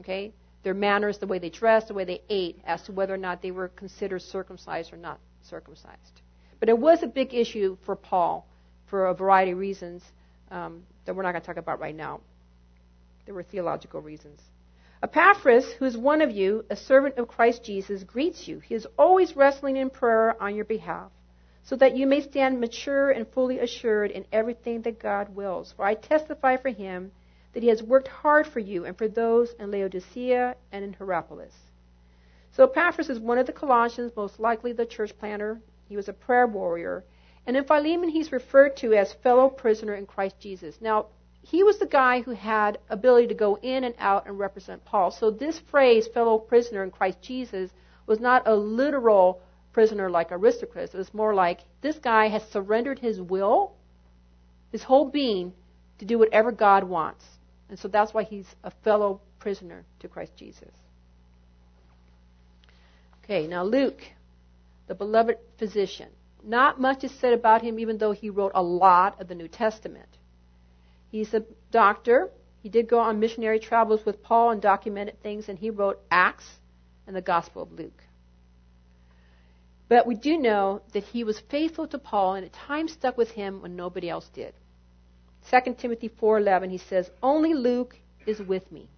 [0.00, 0.32] okay?
[0.62, 3.42] Their manners, the way they dressed, the way they ate, as to whether or not
[3.42, 6.22] they were considered circumcised or not circumcised.
[6.58, 8.46] But it was a big issue for Paul
[8.86, 10.02] for a variety of reasons
[10.50, 12.20] um, that we're not going to talk about right now.
[13.26, 14.40] There were theological reasons.
[15.02, 18.60] Epaphras, who is one of you, a servant of Christ Jesus, greets you.
[18.60, 21.10] He is always wrestling in prayer on your behalf,
[21.64, 25.74] so that you may stand mature and fully assured in everything that God wills.
[25.76, 27.12] For I testify for him
[27.56, 31.54] that he has worked hard for you and for those in Laodicea and in Hierapolis.
[32.50, 35.62] So Epaphras is one of the Colossians, most likely the church planter.
[35.88, 37.02] He was a prayer warrior.
[37.46, 40.82] And in Philemon, he's referred to as fellow prisoner in Christ Jesus.
[40.82, 41.06] Now,
[41.40, 45.10] he was the guy who had ability to go in and out and represent Paul.
[45.10, 47.70] So this phrase, fellow prisoner in Christ Jesus,
[48.06, 49.40] was not a literal
[49.72, 50.92] prisoner like Aristarchus.
[50.92, 53.72] It was more like this guy has surrendered his will,
[54.72, 55.54] his whole being,
[56.00, 57.24] to do whatever God wants.
[57.68, 60.72] And so that's why he's a fellow prisoner to Christ Jesus.
[63.24, 64.00] Okay, now Luke,
[64.86, 66.08] the beloved physician.
[66.44, 69.48] Not much is said about him, even though he wrote a lot of the New
[69.48, 70.08] Testament.
[71.10, 72.30] He's a doctor.
[72.62, 76.48] He did go on missionary travels with Paul and documented things, and he wrote Acts
[77.06, 78.02] and the Gospel of Luke.
[79.88, 83.30] But we do know that he was faithful to Paul and at times stuck with
[83.30, 84.54] him when nobody else did.
[85.50, 88.88] 2 Timothy 4:11 he says, "Only Luke is with me.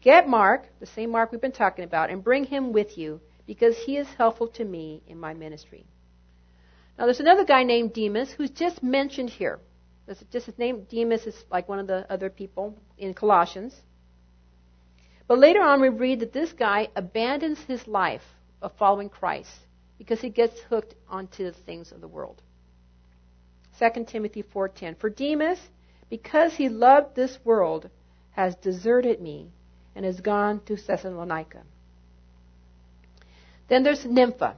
[0.00, 3.76] Get Mark, the same Mark we've been talking about, and bring him with you because
[3.78, 5.86] he is helpful to me in my ministry."
[6.98, 9.60] Now there's another guy named Demas who's just mentioned here.
[10.30, 13.82] just his name Demas is like one of the other people in Colossians.
[15.28, 19.66] But later on we read that this guy abandons his life of following Christ
[19.98, 22.42] because he gets hooked onto the things of the world.
[23.78, 25.68] 2 Timothy 4:10 For Demas
[26.08, 27.90] because he loved this world
[28.32, 29.50] has deserted me
[29.94, 31.62] and has gone to Thessalonica.
[33.68, 34.56] Then there's Nympha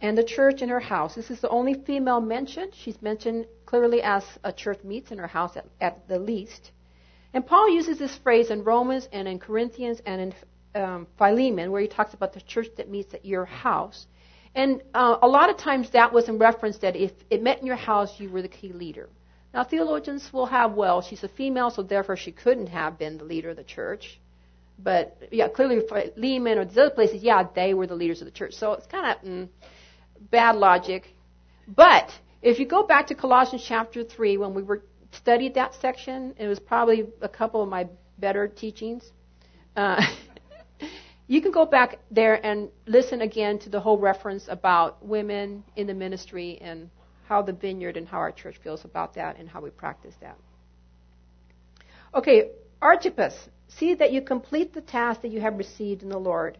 [0.00, 1.14] and the church in her house.
[1.14, 2.72] This is the only female mentioned.
[2.74, 6.70] She's mentioned clearly as a church meets in her house at, at the least.
[7.34, 11.80] And Paul uses this phrase in Romans and in Corinthians and in um, Philemon, where
[11.80, 14.06] he talks about the church that meets at your house.
[14.56, 17.66] And uh, a lot of times that was in reference that if it met in
[17.66, 19.10] your house, you were the key leader.
[19.52, 23.24] Now, theologians will have, well, she's a female, so therefore she couldn't have been the
[23.24, 24.18] leader of the church.
[24.78, 28.24] But, yeah, clearly for Lehman or these other places, yeah, they were the leaders of
[28.24, 28.54] the church.
[28.54, 29.48] So it's kind of, mm,
[30.30, 31.14] bad logic.
[31.68, 36.34] But if you go back to Colossians chapter 3, when we were studied that section,
[36.38, 37.86] it was probably a couple of my
[38.18, 39.10] better teachings.
[39.76, 40.00] Uh,
[41.28, 45.86] you can go back there and listen again to the whole reference about women in
[45.86, 46.88] the ministry and
[47.26, 50.38] how the vineyard and how our church feels about that and how we practice that.
[52.14, 56.58] Okay, Archippus, see that you complete the task that you have received in the Lord.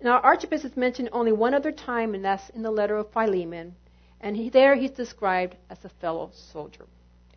[0.00, 3.74] Now, Archippus is mentioned only one other time, and that's in the letter of Philemon.
[4.20, 6.84] And he, there he's described as a fellow soldier.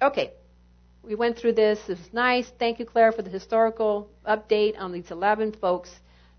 [0.01, 0.33] Okay,
[1.03, 1.79] we went through this.
[1.87, 2.51] It was nice.
[2.59, 5.89] Thank you, Claire, for the historical update on these 11 folks.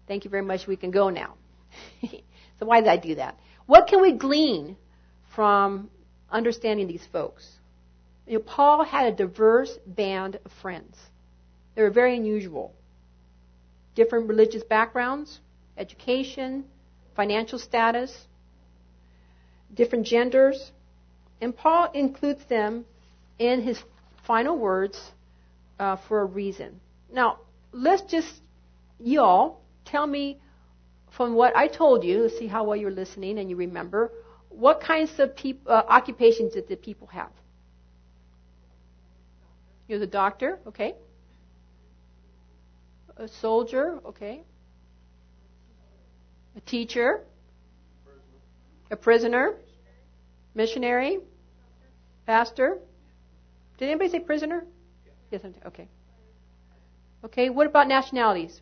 [0.07, 0.67] Thank you very much.
[0.67, 1.35] We can go now.
[2.11, 3.39] so, why did I do that?
[3.67, 4.77] What can we glean
[5.35, 5.91] from
[6.31, 7.49] understanding these folks?
[8.27, 10.97] You know, Paul had a diverse band of friends.
[11.75, 12.75] They were very unusual.
[13.95, 15.41] Different religious backgrounds,
[15.77, 16.65] education,
[17.15, 18.27] financial status,
[19.75, 20.73] different genders.
[21.41, 22.85] And Paul includes them
[23.39, 23.83] in his
[24.27, 25.13] final words
[25.79, 26.81] uh, for a reason.
[27.13, 27.39] Now,
[27.73, 28.41] let's just,
[29.01, 29.62] y'all,
[29.93, 30.41] tell me
[31.17, 34.11] from what I told you, see how well you're listening and you remember,
[34.49, 37.31] what kinds of peop- uh, occupations did the people have?
[39.89, 40.95] You're the doctor, okay.
[43.19, 44.43] A soldier, okay.
[46.57, 47.25] A teacher.
[48.91, 49.57] A prisoner.
[50.55, 51.19] Missionary.
[52.27, 52.79] Pastor.
[53.77, 54.65] Did anybody say prisoner?
[55.31, 55.89] Yes, okay.
[57.25, 58.61] Okay, what about nationalities?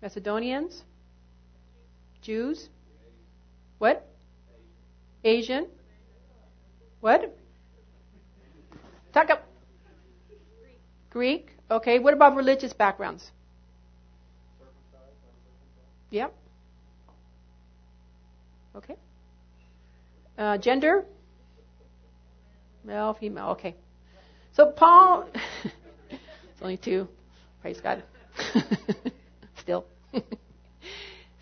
[0.00, 0.82] Macedonians?
[2.22, 2.68] Jews?
[3.78, 4.06] What?
[5.24, 5.66] Asian?
[7.00, 7.36] What?
[9.12, 9.46] Talk up.
[11.10, 11.50] Greek.
[11.70, 11.98] Okay.
[11.98, 13.30] What about religious backgrounds?
[16.10, 16.34] Yep.
[18.76, 18.96] Okay.
[20.36, 21.04] Uh, gender?
[22.84, 23.48] Male, female.
[23.48, 23.74] Okay.
[24.52, 25.28] So Paul,
[26.10, 27.08] it's only two.
[27.60, 28.02] Praise God.
[29.68, 29.84] Still.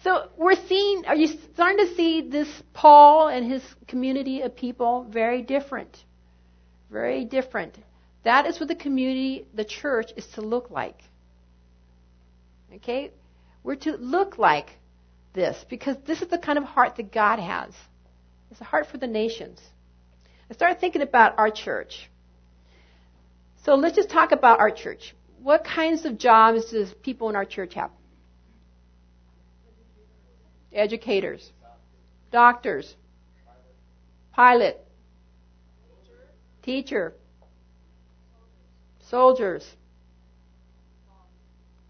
[0.02, 5.06] so we're seeing, are you starting to see this Paul and his community of people
[5.08, 5.96] very different?
[6.90, 7.78] Very different.
[8.24, 10.98] That is what the community, the church, is to look like.
[12.74, 13.12] Okay?
[13.62, 14.70] We're to look like
[15.32, 17.74] this because this is the kind of heart that God has.
[18.50, 19.60] It's a heart for the nations.
[20.50, 22.10] I started thinking about our church.
[23.64, 25.14] So let's just talk about our church.
[25.40, 27.92] What kinds of jobs does people in our church have?
[30.76, 31.52] Educators,
[32.30, 32.94] doctors,
[34.30, 34.78] pilot,
[36.62, 37.14] teacher,
[39.08, 39.64] soldiers,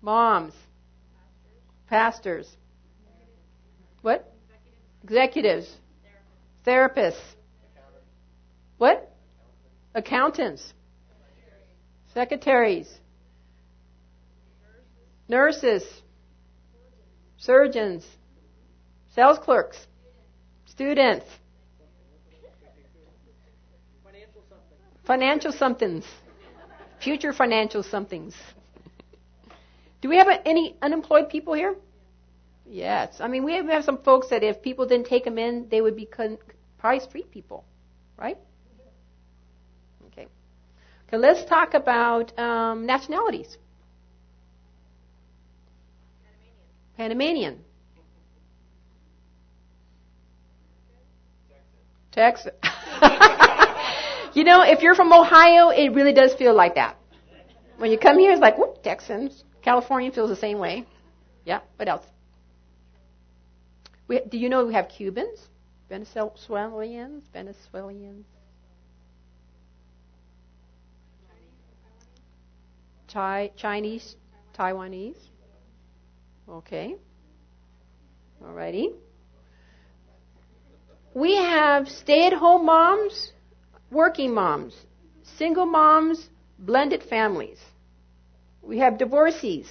[0.01, 0.55] moms,
[1.89, 2.49] pastors.
[4.03, 4.33] What?
[5.03, 5.69] Executives,
[6.65, 7.35] therapists.
[8.79, 9.13] What?
[9.97, 10.75] Accountants,
[12.15, 12.89] secretaries,
[15.29, 15.83] nurses,
[17.37, 18.07] surgeons,
[19.17, 19.79] sales clerks,
[20.67, 21.27] students.
[25.07, 26.05] Financial somethings.
[27.01, 28.35] Future financial somethings.
[30.03, 31.77] Do we have any unemployed people here?
[32.69, 33.17] Yes.
[33.21, 35.97] I mean, we have some folks that if people didn't take them in, they would
[35.97, 36.39] be con-
[36.79, 37.65] probably street people,
[38.19, 38.37] right?
[40.09, 40.27] Okay.
[41.07, 43.57] Okay, let's talk about um, nationalities.
[46.97, 47.66] Panamanian.
[52.17, 52.53] Texas.
[54.37, 56.99] You know, if you're from Ohio, it really does feel like that.
[57.79, 59.45] When you come here, it's like, whoop, Texans.
[59.63, 60.85] California feels the same way.
[61.47, 62.05] Yeah, what else?
[64.09, 65.49] We, do you know we have Cubans?
[65.89, 67.25] Venezuelans?
[67.33, 68.27] Venezuelans?
[73.11, 74.17] Chi- Chinese?
[74.55, 75.31] Taiwanese?
[76.47, 76.97] Okay.
[78.45, 78.93] Alrighty.
[81.17, 83.33] We have stay at home moms
[83.91, 84.75] working moms,
[85.23, 87.59] single moms, blended families.
[88.61, 89.67] We have divorcees.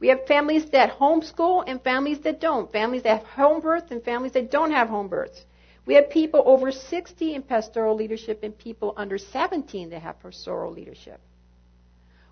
[0.00, 2.70] We have families that homeschool and families that don't.
[2.72, 5.44] Families that have home births and families that don't have home births.
[5.86, 10.72] We have people over 60 in pastoral leadership and people under 17 that have pastoral
[10.72, 11.20] leadership.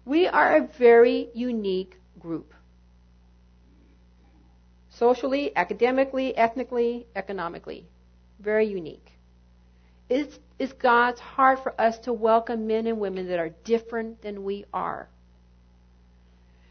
[0.04, 2.52] We are a very unique group.
[4.98, 7.86] Socially, academically, ethnically, economically.
[8.38, 9.12] Very unique.
[10.08, 14.44] It's, it's God's heart for us to welcome men and women that are different than
[14.44, 15.08] we are.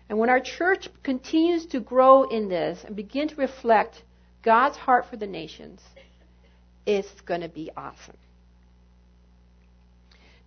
[0.07, 4.03] And when our church continues to grow in this and begin to reflect
[4.43, 5.81] God's heart for the nations,
[6.85, 8.17] it's going to be awesome.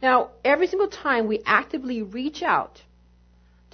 [0.00, 2.82] Now, every single time we actively reach out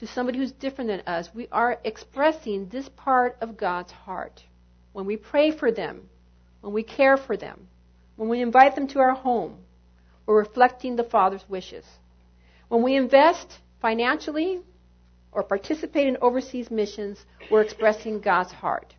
[0.03, 4.43] to somebody who's different than us, we are expressing this part of God's heart.
[4.93, 6.09] When we pray for them,
[6.61, 7.69] when we care for them,
[8.17, 9.59] when we invite them to our home,
[10.27, 11.85] we're reflecting the Father's wishes.
[12.67, 13.47] When we invest
[13.81, 14.63] financially
[15.31, 18.97] or participate in overseas missions, we're expressing God's heart.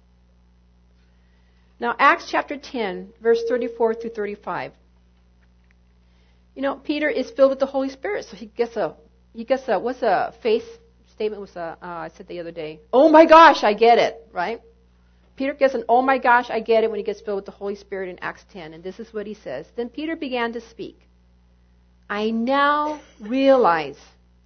[1.81, 4.71] Now, Acts chapter 10, verse 34 through 35.
[6.55, 8.95] You know, Peter is filled with the Holy Spirit, so he gets a,
[9.33, 10.63] he gets a, what's a faith
[11.23, 14.27] statement was a, uh, I said the other day, oh my gosh, I get it,
[14.33, 14.61] right?
[15.37, 17.51] Peter gets an oh my gosh, I get it when he gets filled with the
[17.51, 19.65] Holy Spirit in Acts 10, and this is what he says.
[19.77, 20.99] Then Peter began to speak.
[22.09, 23.97] I now realize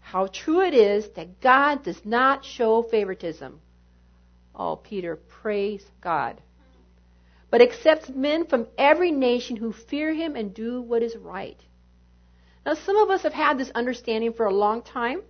[0.02, 3.60] how true it is that God does not show favoritism.
[4.54, 6.40] Oh, Peter, praise God.
[7.50, 11.60] But accepts men from every nation who fear him and do what is right.
[12.68, 15.24] Now, some of us have had this understanding for a long time.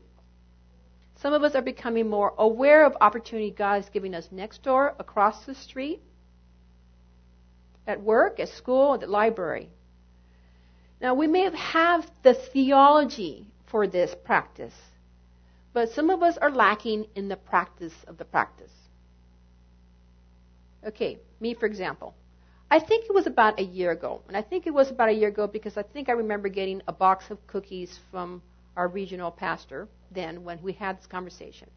[1.20, 4.95] Some of us are becoming more aware of opportunity God is giving us next door,
[4.99, 6.01] across the street,
[7.88, 9.70] at work, at school, at the library.
[11.01, 14.76] Now, we may have the theology for this practice,
[15.74, 18.72] but some of us are lacking in the practice of the practice.
[20.86, 22.13] Okay, me for example.
[22.70, 25.13] I think it was about a year ago, and I think it was about a
[25.13, 28.41] year ago because I think I remember getting a box of cookies from
[28.78, 31.69] our regional pastor then when we had this conversation.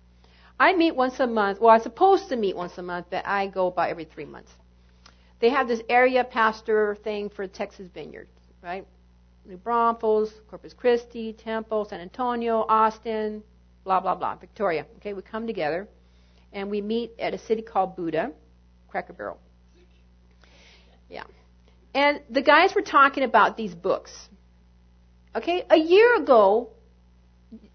[0.60, 1.58] I meet once a month.
[1.60, 4.52] Well, I'm supposed to meet once a month, but I go about every three months.
[5.40, 8.28] They have this area pastor thing for Texas Vineyard,
[8.62, 8.86] right?
[9.46, 13.42] New Braunfels, Corpus Christi, Temple, San Antonio, Austin,
[13.84, 14.84] blah, blah, blah, Victoria.
[14.98, 15.88] Okay, we come together
[16.52, 18.32] and we meet at a city called Buda,
[18.88, 19.38] Cracker Barrel.
[21.08, 21.24] Yeah.
[21.94, 24.12] And the guys were talking about these books.
[25.34, 26.70] Okay, a year ago,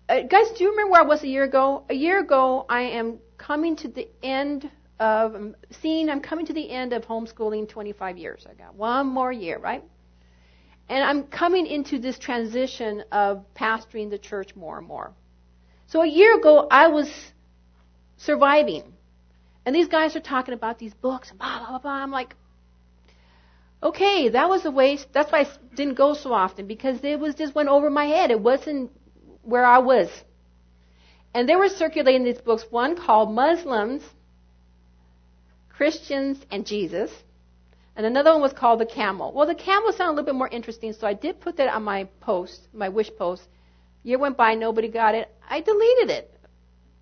[0.08, 1.84] uh, guys, do you remember where I was a year ago?
[1.90, 6.10] A year ago, I am coming to the end of I'm seeing.
[6.10, 8.46] I'm coming to the end of homeschooling 25 years.
[8.50, 9.84] I got one more year, right?
[10.88, 15.12] And I'm coming into this transition of pastoring the church more and more.
[15.88, 17.10] So a year ago, I was
[18.18, 18.94] surviving,
[19.66, 21.80] and these guys are talking about these books blah blah blah.
[21.80, 21.92] blah.
[21.92, 22.36] I'm like,
[23.82, 25.08] okay, that was a waste.
[25.14, 28.30] That's why I didn't go so often because it was just went over my head.
[28.30, 28.92] It wasn't
[29.46, 30.10] where I was.
[31.34, 34.04] And they were circulating these books, one called Muslims,
[35.70, 37.12] Christians, and Jesus.
[37.96, 39.34] And another one was called The Camel.
[39.34, 41.84] Well, The Camel sounded a little bit more interesting, so I did put that on
[41.84, 43.44] my post, my wish post.
[44.04, 45.34] Year went by, nobody got it.
[45.50, 46.32] I deleted it.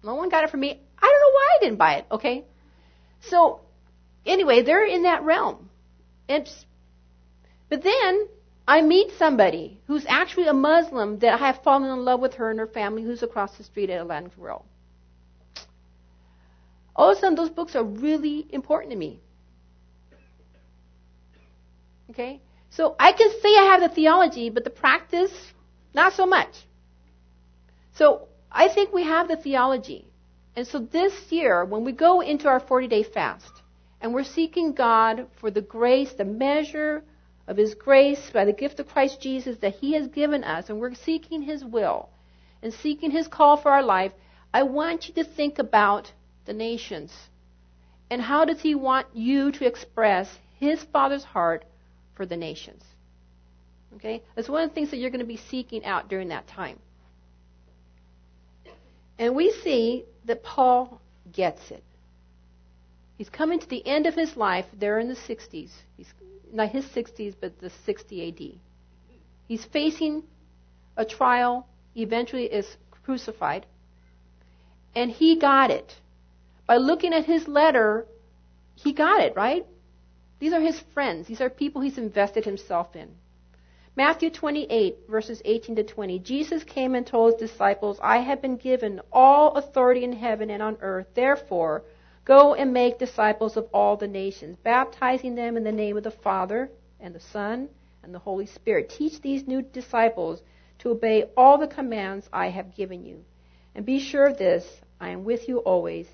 [0.04, 0.70] No one got it from me.
[1.00, 2.46] I don't know why I didn't buy it, okay?
[3.22, 3.62] So,
[4.26, 5.70] anyway, they're in that realm.
[6.28, 6.66] It's,
[7.70, 8.28] but then
[8.68, 12.50] I meet somebody who's actually a Muslim that I have fallen in love with her
[12.50, 14.66] and her family who's across the street at Atlantic Grill.
[16.96, 19.20] All of a sudden, those books are really important to me.
[22.12, 22.42] Okay?
[22.70, 25.32] So I can say I have the theology, but the practice,
[25.94, 26.56] not so much.
[27.96, 30.08] So I think we have the theology.
[30.56, 33.52] And so this year, when we go into our 40 day fast,
[34.00, 37.04] and we're seeking God for the grace, the measure
[37.48, 40.80] of His grace by the gift of Christ Jesus that He has given us, and
[40.80, 42.10] we're seeking His will
[42.62, 44.14] and seeking His call for our life,
[44.54, 46.12] I want you to think about
[46.46, 47.12] the nations.
[48.10, 51.66] And how does He want you to express His Father's heart
[52.16, 52.84] for the nations?
[53.96, 54.24] Okay?
[54.36, 56.80] That's one of the things that you're going to be seeking out during that time.
[59.20, 61.84] And we see that Paul gets it.
[63.24, 65.72] He's coming to the end of his life there in the 60s.
[65.96, 66.14] He's
[66.52, 68.60] not his 60s, but the 60 AD.
[69.48, 70.24] He's facing
[70.98, 71.66] a trial.
[71.96, 73.66] Eventually is crucified.
[74.94, 75.96] And he got it.
[76.68, 78.08] By looking at his letter,
[78.76, 79.66] he got it, right?
[80.40, 81.26] These are his friends.
[81.28, 83.16] These are people he's invested himself in.
[83.96, 86.20] Matthew 28, verses 18 to 20.
[86.20, 90.62] Jesus came and told his disciples, I have been given all authority in heaven and
[90.62, 91.08] on earth.
[91.14, 91.84] Therefore,
[92.26, 96.12] Go and make disciples of all the nations, baptizing them in the name of the
[96.12, 96.70] Father
[97.00, 97.70] and the Son
[98.02, 98.90] and the Holy Spirit.
[98.90, 100.42] Teach these new disciples
[100.80, 103.26] to obey all the commands I have given you.
[103.76, 104.66] And be sure of this
[105.02, 106.08] I am with you always,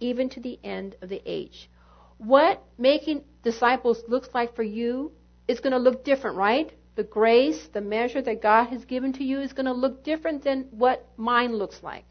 [0.00, 1.70] even to the end of the age.
[2.18, 5.12] What making disciples looks like for you
[5.46, 6.72] is going to look different, right?
[6.94, 10.42] The grace, the measure that God has given to you is going to look different
[10.42, 12.04] than what mine looks like.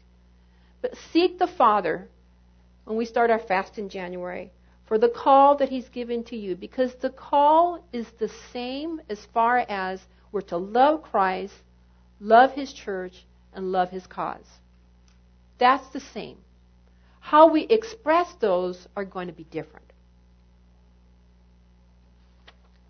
[0.80, 2.08] But seek the Father
[2.84, 4.50] when we start our fast in January
[4.86, 9.24] for the call that He's given to you because the call is the same as
[9.32, 10.00] far as
[10.32, 11.54] we're to love Christ,
[12.20, 13.24] love His church,
[13.54, 14.46] and love His cause.
[15.58, 16.38] That's the same.
[17.20, 19.92] How we express those are going to be different.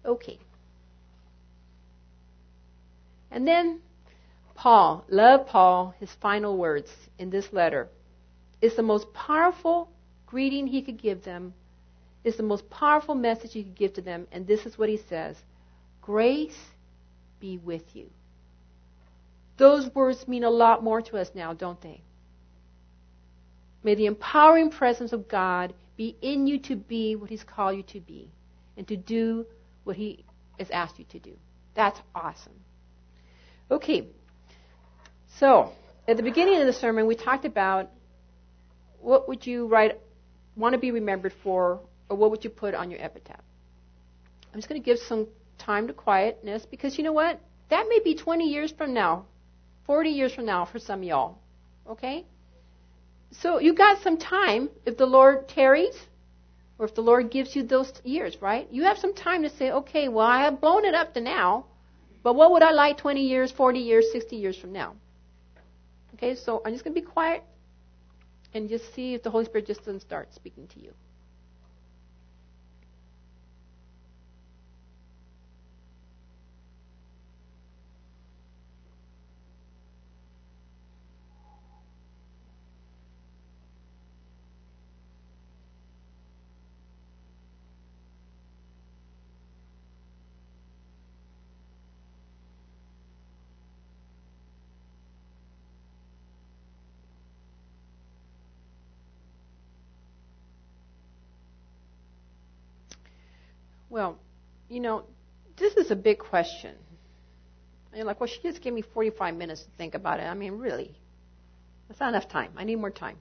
[0.04, 0.38] Okay.
[3.30, 3.80] And then
[4.54, 7.88] Paul, love Paul, his final words in this letter.
[8.62, 9.90] It's the most powerful
[10.26, 11.52] greeting he could give them.
[12.24, 14.28] It's the most powerful message he could give to them.
[14.32, 15.36] And this is what he says
[16.00, 16.56] Grace
[17.40, 18.08] be with you.
[19.58, 22.00] Those words mean a lot more to us now, don't they?
[23.82, 27.82] May the empowering presence of God be in you to be what He's called you
[27.84, 28.30] to be
[28.76, 29.44] and to do
[29.84, 30.24] what He
[30.58, 31.36] has asked you to do.
[31.74, 32.60] That's awesome.
[33.70, 34.06] Okay,
[35.38, 35.72] so
[36.06, 37.90] at the beginning of the sermon, we talked about
[39.02, 40.00] what would you write,
[40.56, 43.40] want to be remembered for, or what would you put on your epitaph.
[44.52, 45.26] I'm just going to give some
[45.58, 47.40] time to quietness because you know what?
[47.70, 49.24] That may be 20 years from now,
[49.86, 51.38] 40 years from now for some of y'all.
[51.88, 52.26] Okay?
[53.30, 55.96] So you got some time if the Lord tarries
[56.78, 58.68] or if the Lord gives you those years, right?
[58.70, 61.64] You have some time to say, okay, well, I have blown it up to now,
[62.22, 64.94] but what would I like 20 years, 40 years, 60 years from now?
[66.14, 67.42] Okay, so I'm just going to be quiet
[68.54, 70.92] and just see if the Holy Spirit just doesn't start speaking to you.
[103.92, 104.16] Well,
[104.70, 105.02] you know,
[105.58, 106.74] this is a big question.
[107.90, 110.22] And you're like, well, she just gave me 45 minutes to think about it.
[110.22, 110.96] I mean, really,
[111.86, 112.52] that's not enough time.
[112.56, 113.18] I need more time.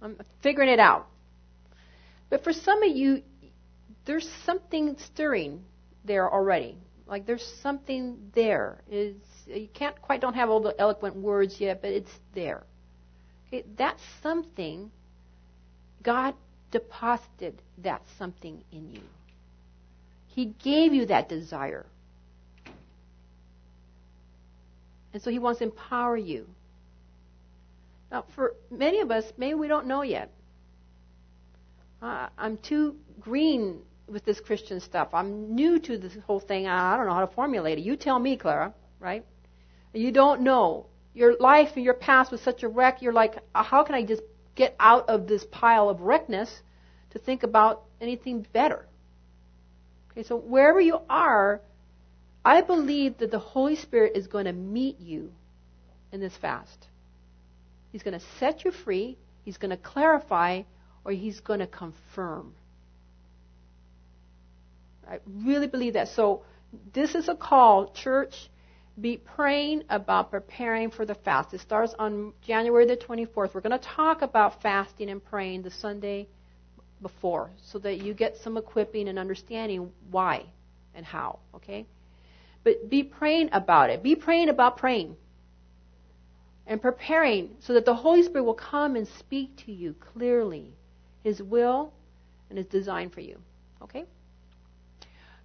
[0.00, 1.06] I'm figuring it out.
[2.30, 3.22] But for some of you,
[4.06, 5.64] there's something stirring
[6.06, 6.78] there already.
[7.06, 8.80] Like there's something there.
[8.88, 12.62] It's, you can't quite don't have all the eloquent words yet, but it's there.
[13.48, 14.90] Okay, that's something.
[16.02, 16.32] God
[16.70, 19.02] deposited that something in you.
[20.34, 21.86] He gave you that desire.
[25.12, 26.46] And so He wants to empower you.
[28.10, 30.32] Now, for many of us, maybe we don't know yet.
[32.02, 35.08] Uh, I'm too green with this Christian stuff.
[35.12, 36.66] I'm new to this whole thing.
[36.66, 37.82] I don't know how to formulate it.
[37.82, 39.24] You tell me, Clara, right?
[39.92, 40.86] You don't know.
[41.14, 43.02] Your life and your past was such a wreck.
[43.02, 44.22] You're like, uh, how can I just
[44.54, 46.62] get out of this pile of wreckness
[47.10, 48.86] to think about anything better?
[50.20, 51.62] Okay, so wherever you are,
[52.44, 55.32] I believe that the Holy Spirit is going to meet you
[56.12, 56.88] in this fast.
[57.90, 60.62] He's going to set you free, He's going to clarify,
[61.06, 62.52] or He's going to confirm.
[65.08, 66.08] I really believe that.
[66.08, 66.42] So,
[66.92, 68.50] this is a call, church.
[69.00, 71.54] Be praying about preparing for the fast.
[71.54, 73.54] It starts on January the 24th.
[73.54, 76.28] We're going to talk about fasting and praying the Sunday
[77.02, 80.44] before so that you get some equipping and understanding why
[80.94, 81.86] and how, okay?
[82.64, 84.02] But be praying about it.
[84.02, 85.16] Be praying about praying
[86.66, 90.72] and preparing so that the Holy Spirit will come and speak to you clearly
[91.24, 91.92] His will
[92.48, 93.38] and His design for you,
[93.82, 94.04] okay?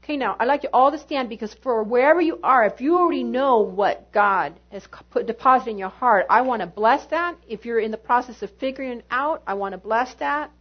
[0.04, 2.96] Okay, now I'd like you all to stand because for wherever you are, if you
[2.96, 7.38] already know what God has put deposited in your heart, I want to bless that.
[7.48, 10.52] If you're in the process of figuring out, I want to bless that.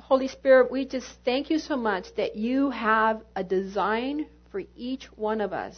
[0.00, 5.04] Holy Spirit, we just thank you so much that you have a design for each
[5.16, 5.76] one of us.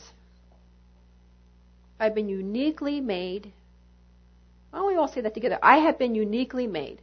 [1.99, 3.53] I've been uniquely made.
[4.71, 5.59] Why don't we all say that together?
[5.63, 7.01] I have been uniquely made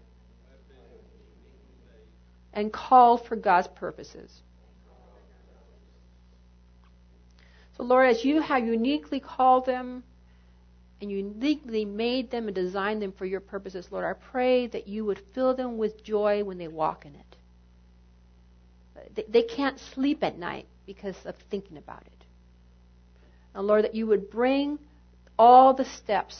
[2.54, 4.32] and called for God's purposes.
[7.78, 10.04] So, Lord, as you have uniquely called them
[11.02, 15.06] and uniquely made them and designed them for your purposes, Lord, I pray that you
[15.06, 17.36] would fill them with joy when they walk in it.
[19.16, 22.26] They, they can't sleep at night because of thinking about it.
[23.54, 24.80] And Lord, that you would bring
[25.38, 26.38] all the steps,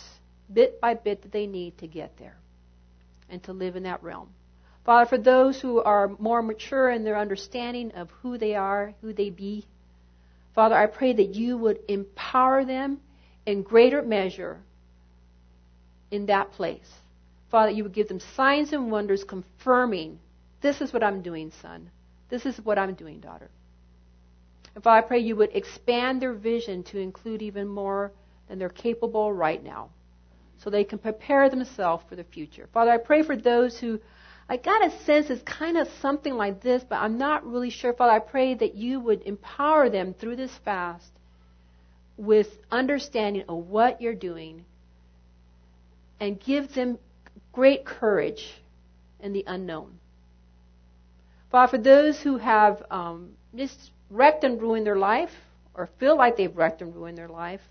[0.52, 2.38] bit by bit, that they need to get there
[3.30, 4.30] and to live in that realm.
[4.86, 9.14] Father, for those who are more mature in their understanding of who they are, who
[9.14, 9.66] they be,
[10.56, 13.00] Father, I pray that you would empower them
[13.48, 14.60] in greater measure
[16.12, 16.92] in that place.
[17.50, 20.20] Father, you would give them signs and wonders confirming,
[20.62, 21.90] this is what I'm doing, son.
[22.30, 23.50] This is what I'm doing, daughter.
[24.76, 28.12] And Father, I pray you would expand their vision to include even more
[28.50, 29.90] than they're capable right now
[30.62, 32.68] so they can prepare themselves for the future.
[32.74, 34.02] Father, I pray for those who
[34.50, 37.94] I got a sense it's kind of something like this, but I'm not really sure.
[37.94, 41.12] Father, I pray that you would empower them through this fast
[42.18, 44.66] with understanding of what you're doing
[46.20, 46.98] and give them
[47.54, 48.56] great courage
[49.20, 50.00] in the unknown.
[51.52, 55.32] Father, for those who have um, just wrecked and ruined their life,
[55.74, 57.62] or feel like they've wrecked and ruined their life,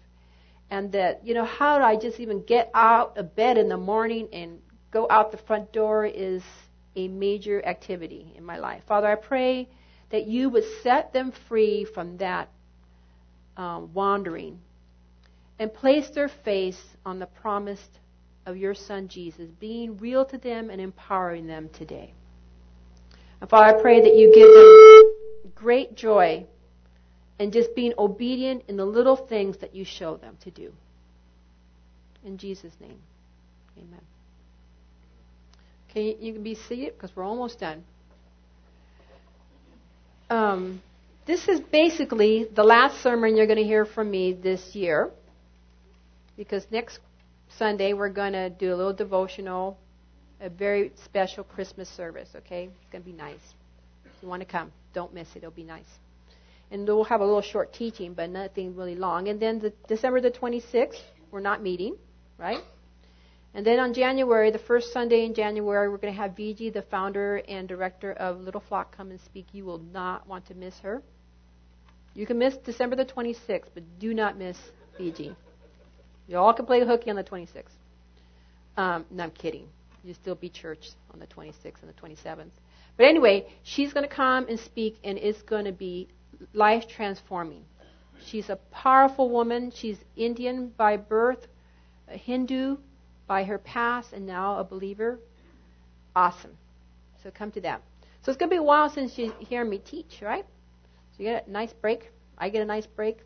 [0.70, 3.76] and that, you know, how do I just even get out of bed in the
[3.76, 6.42] morning and go out the front door is
[6.94, 8.82] a major activity in my life.
[8.86, 9.68] Father, I pray
[10.11, 12.49] that you would set them free from that
[13.57, 14.59] um, wandering
[15.59, 17.83] and place their face on the promise
[18.45, 22.13] of your Son Jesus, being real to them and empowering them today.
[23.41, 26.47] And Father, I pray that you give them great joy
[27.39, 30.73] and just being obedient in the little things that you show them to do.
[32.25, 32.99] In Jesus' name,
[33.77, 34.01] amen.
[35.91, 37.85] Okay, you can be seated because we're almost done.
[40.29, 40.83] Um,
[41.27, 45.11] this is basically the last sermon you're going to hear from me this year
[46.37, 47.01] because next
[47.49, 49.79] Sunday we're going to do a little devotional,
[50.41, 52.64] a very special Christmas service, okay?
[52.64, 53.55] It's going to be nice.
[54.05, 55.39] If you want to come, don't miss it.
[55.39, 55.99] It'll be nice
[56.70, 59.29] and we'll have a little short teaching, but nothing really long.
[59.29, 61.01] And then the, December the 26th,
[61.31, 61.97] we're not meeting,
[62.39, 62.61] right?
[63.55, 66.83] And then on January, the first Sunday in January, we're going to have VG, the
[66.83, 69.47] founder and director of Little Flock, come and speak.
[69.53, 71.03] You will not want to miss her.
[72.17, 74.57] You can miss December the 26th, but do not miss
[74.99, 75.37] VG.
[76.27, 77.64] You all can play hooky on the 26th.
[78.79, 79.69] Um, no, I'm kidding.
[80.03, 82.53] You still be church on the 26th and the 27th.
[82.97, 86.09] But anyway, she's going to come and speak, and it's going to be
[86.55, 87.62] life transforming.
[88.25, 89.71] She's a powerful woman.
[89.71, 91.47] She's Indian by birth,
[92.09, 92.79] a Hindu
[93.27, 95.21] by her past, and now a believer.
[96.14, 96.57] Awesome.
[97.23, 97.83] So come to that.
[98.23, 100.47] So it's going to be a while since you hear me teach, right?
[101.17, 102.11] So you get a nice break.
[102.37, 103.19] I get a nice break.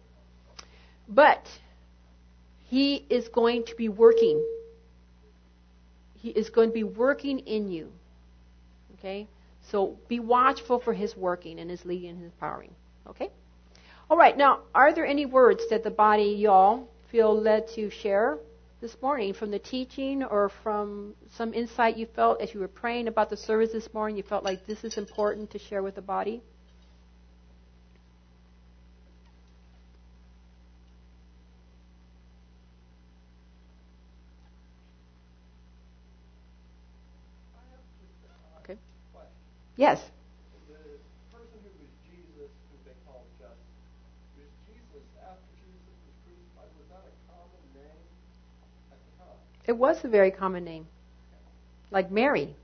[1.08, 1.46] But
[2.64, 4.44] he is going to be working.
[6.14, 7.90] He is going to be working in you.
[8.94, 9.26] Okay?
[9.70, 12.74] So be watchful for his working and his leading and his empowering.
[13.08, 13.30] Okay?
[14.08, 18.38] All right, now, are there any words that the body, y'all, feel led to share
[18.80, 23.08] this morning from the teaching or from some insight you felt as you were praying
[23.08, 24.16] about the service this morning?
[24.16, 26.42] You felt like this is important to share with the body?
[39.80, 39.98] Yes.
[49.66, 50.86] It was a very common name.
[51.90, 52.54] Like Mary.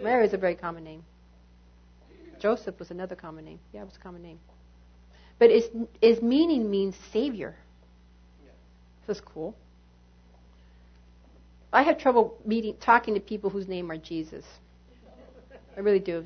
[0.00, 1.02] Mary is a very common name.
[2.38, 3.58] Joseph was another common name.
[3.72, 4.38] Yeah, it was a common name.
[5.40, 5.66] But its,
[6.00, 7.56] its meaning means savior.
[9.04, 9.56] So it's cool.
[11.72, 14.44] I have trouble meeting, talking to people whose name are Jesus.
[15.76, 16.24] I really do.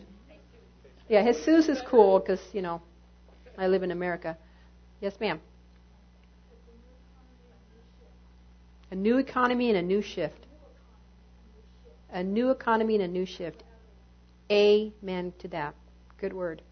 [1.09, 2.81] Yeah, Jesus is cool because, you know,
[3.59, 4.39] I live in America.
[5.01, 5.41] Yes, ma'am.
[8.93, 10.47] A new economy and a new shift.
[12.13, 13.63] A new economy and a new shift.
[14.51, 15.75] Amen to that.
[16.19, 16.63] Good word.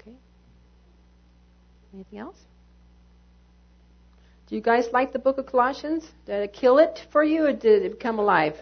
[0.00, 0.16] Okay.
[1.94, 2.36] Anything else?
[4.48, 6.04] Do you guys like the book of Colossians?
[6.24, 8.54] Did it kill it for you or did it become alive?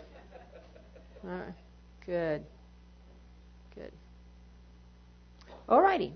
[1.24, 1.54] All right.
[2.04, 2.42] Good.
[3.74, 3.92] Good.
[5.68, 6.12] All righty.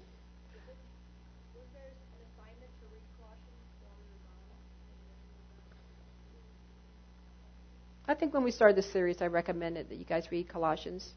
[8.11, 11.13] I think when we started this series, I recommended that you guys read Colossians.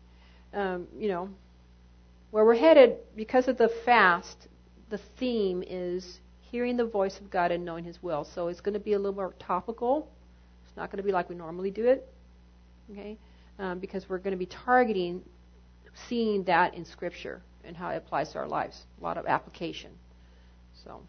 [0.54, 1.28] Um, you know,
[2.34, 4.48] where we're headed because of the fast,
[4.90, 8.28] the theme is hearing the voice of God and knowing His will.
[8.34, 10.10] So it's going to be a little more topical.
[10.66, 12.12] It's not going to be like we normally do it,
[12.92, 13.20] okay?
[13.60, 15.22] Um, because we're going to be targeting
[16.10, 18.82] seeing that in Scripture and how it applies to our lives.
[19.00, 19.92] A lot of application.
[20.84, 21.02] So,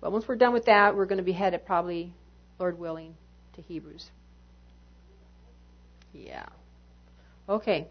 [0.00, 2.12] but once we're done with that, we're going to be headed probably,
[2.58, 3.14] Lord willing,
[3.54, 4.10] to Hebrews.
[6.12, 6.46] Yeah.
[7.48, 7.86] Okay.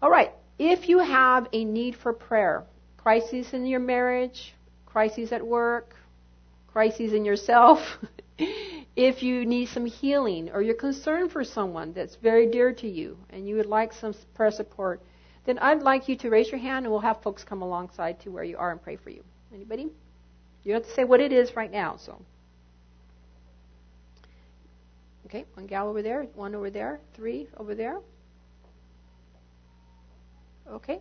[0.00, 0.30] All right.
[0.64, 2.62] If you have a need for prayer,
[2.96, 4.54] crisis in your marriage,
[4.86, 5.96] crises at work,
[6.68, 7.98] crises in yourself,
[8.94, 13.18] if you need some healing or you're concerned for someone that's very dear to you
[13.30, 15.02] and you would like some prayer support,
[15.46, 18.30] then I'd like you to raise your hand and we'll have folks come alongside to
[18.30, 19.24] where you are and pray for you.
[19.52, 19.90] Anybody?
[20.62, 22.22] You don't have to say what it is right now, so.
[25.26, 27.98] Okay, one gal over there, one over there, three over there.
[30.72, 31.00] Okay.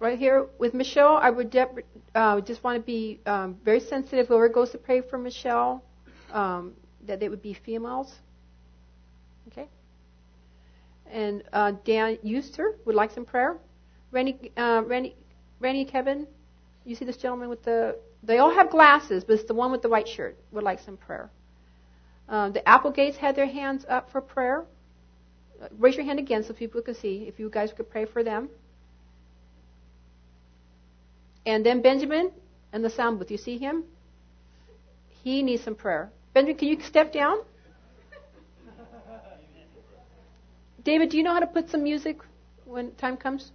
[0.00, 1.68] Right here with Michelle, I would de-
[2.14, 4.28] uh, just want to be um, very sensitive.
[4.28, 5.82] Whoever goes to pray for Michelle,
[6.32, 6.72] um,
[7.06, 8.14] that they would be females.
[9.48, 9.68] Okay.
[11.10, 13.58] And uh, Dan Euster would like some prayer.
[14.12, 15.16] Randy, uh, Randy,
[15.58, 16.26] Randy, Kevin,
[16.84, 17.98] you see this gentleman with the.
[18.22, 20.36] They all have glasses, but it's the one with the white shirt.
[20.52, 21.30] Would like some prayer.
[22.28, 24.64] Uh, the Applegates had their hands up for prayer.
[25.60, 27.24] Uh, raise your hand again so people can see.
[27.26, 28.48] If you guys could pray for them.
[31.48, 32.30] And then Benjamin
[32.74, 33.30] and the sound booth.
[33.30, 33.84] You see him?
[35.24, 36.10] He needs some prayer.
[36.34, 37.38] Benjamin, can you step down?
[40.84, 42.18] David, do you know how to put some music
[42.66, 43.50] when time comes?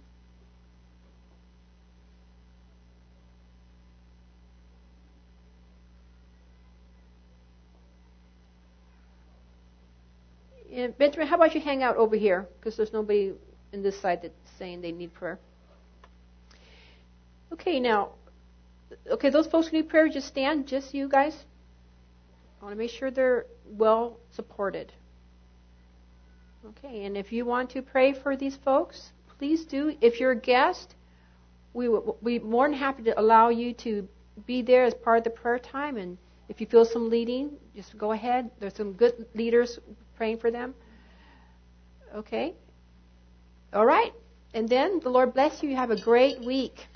[10.98, 12.48] Benjamin, how about you hang out over here?
[12.58, 13.34] Because there's nobody
[13.72, 15.38] in this side that's saying they need prayer.
[17.52, 18.10] Okay, now,
[19.08, 21.44] okay, those folks who need prayer, just stand, just you guys.
[22.60, 24.92] I want to make sure they're well supported.
[26.66, 29.94] Okay, and if you want to pray for these folks, please do.
[30.00, 30.94] If you're a guest,
[31.74, 31.88] we
[32.22, 34.08] we more than happy to allow you to
[34.46, 35.96] be there as part of the prayer time.
[35.98, 36.16] And
[36.48, 38.50] if you feel some leading, just go ahead.
[38.60, 39.78] There's some good leaders
[40.16, 40.74] praying for them.
[42.14, 42.54] Okay.
[43.72, 44.12] All right.
[44.54, 45.68] And then the Lord bless you.
[45.68, 46.86] You have a great week.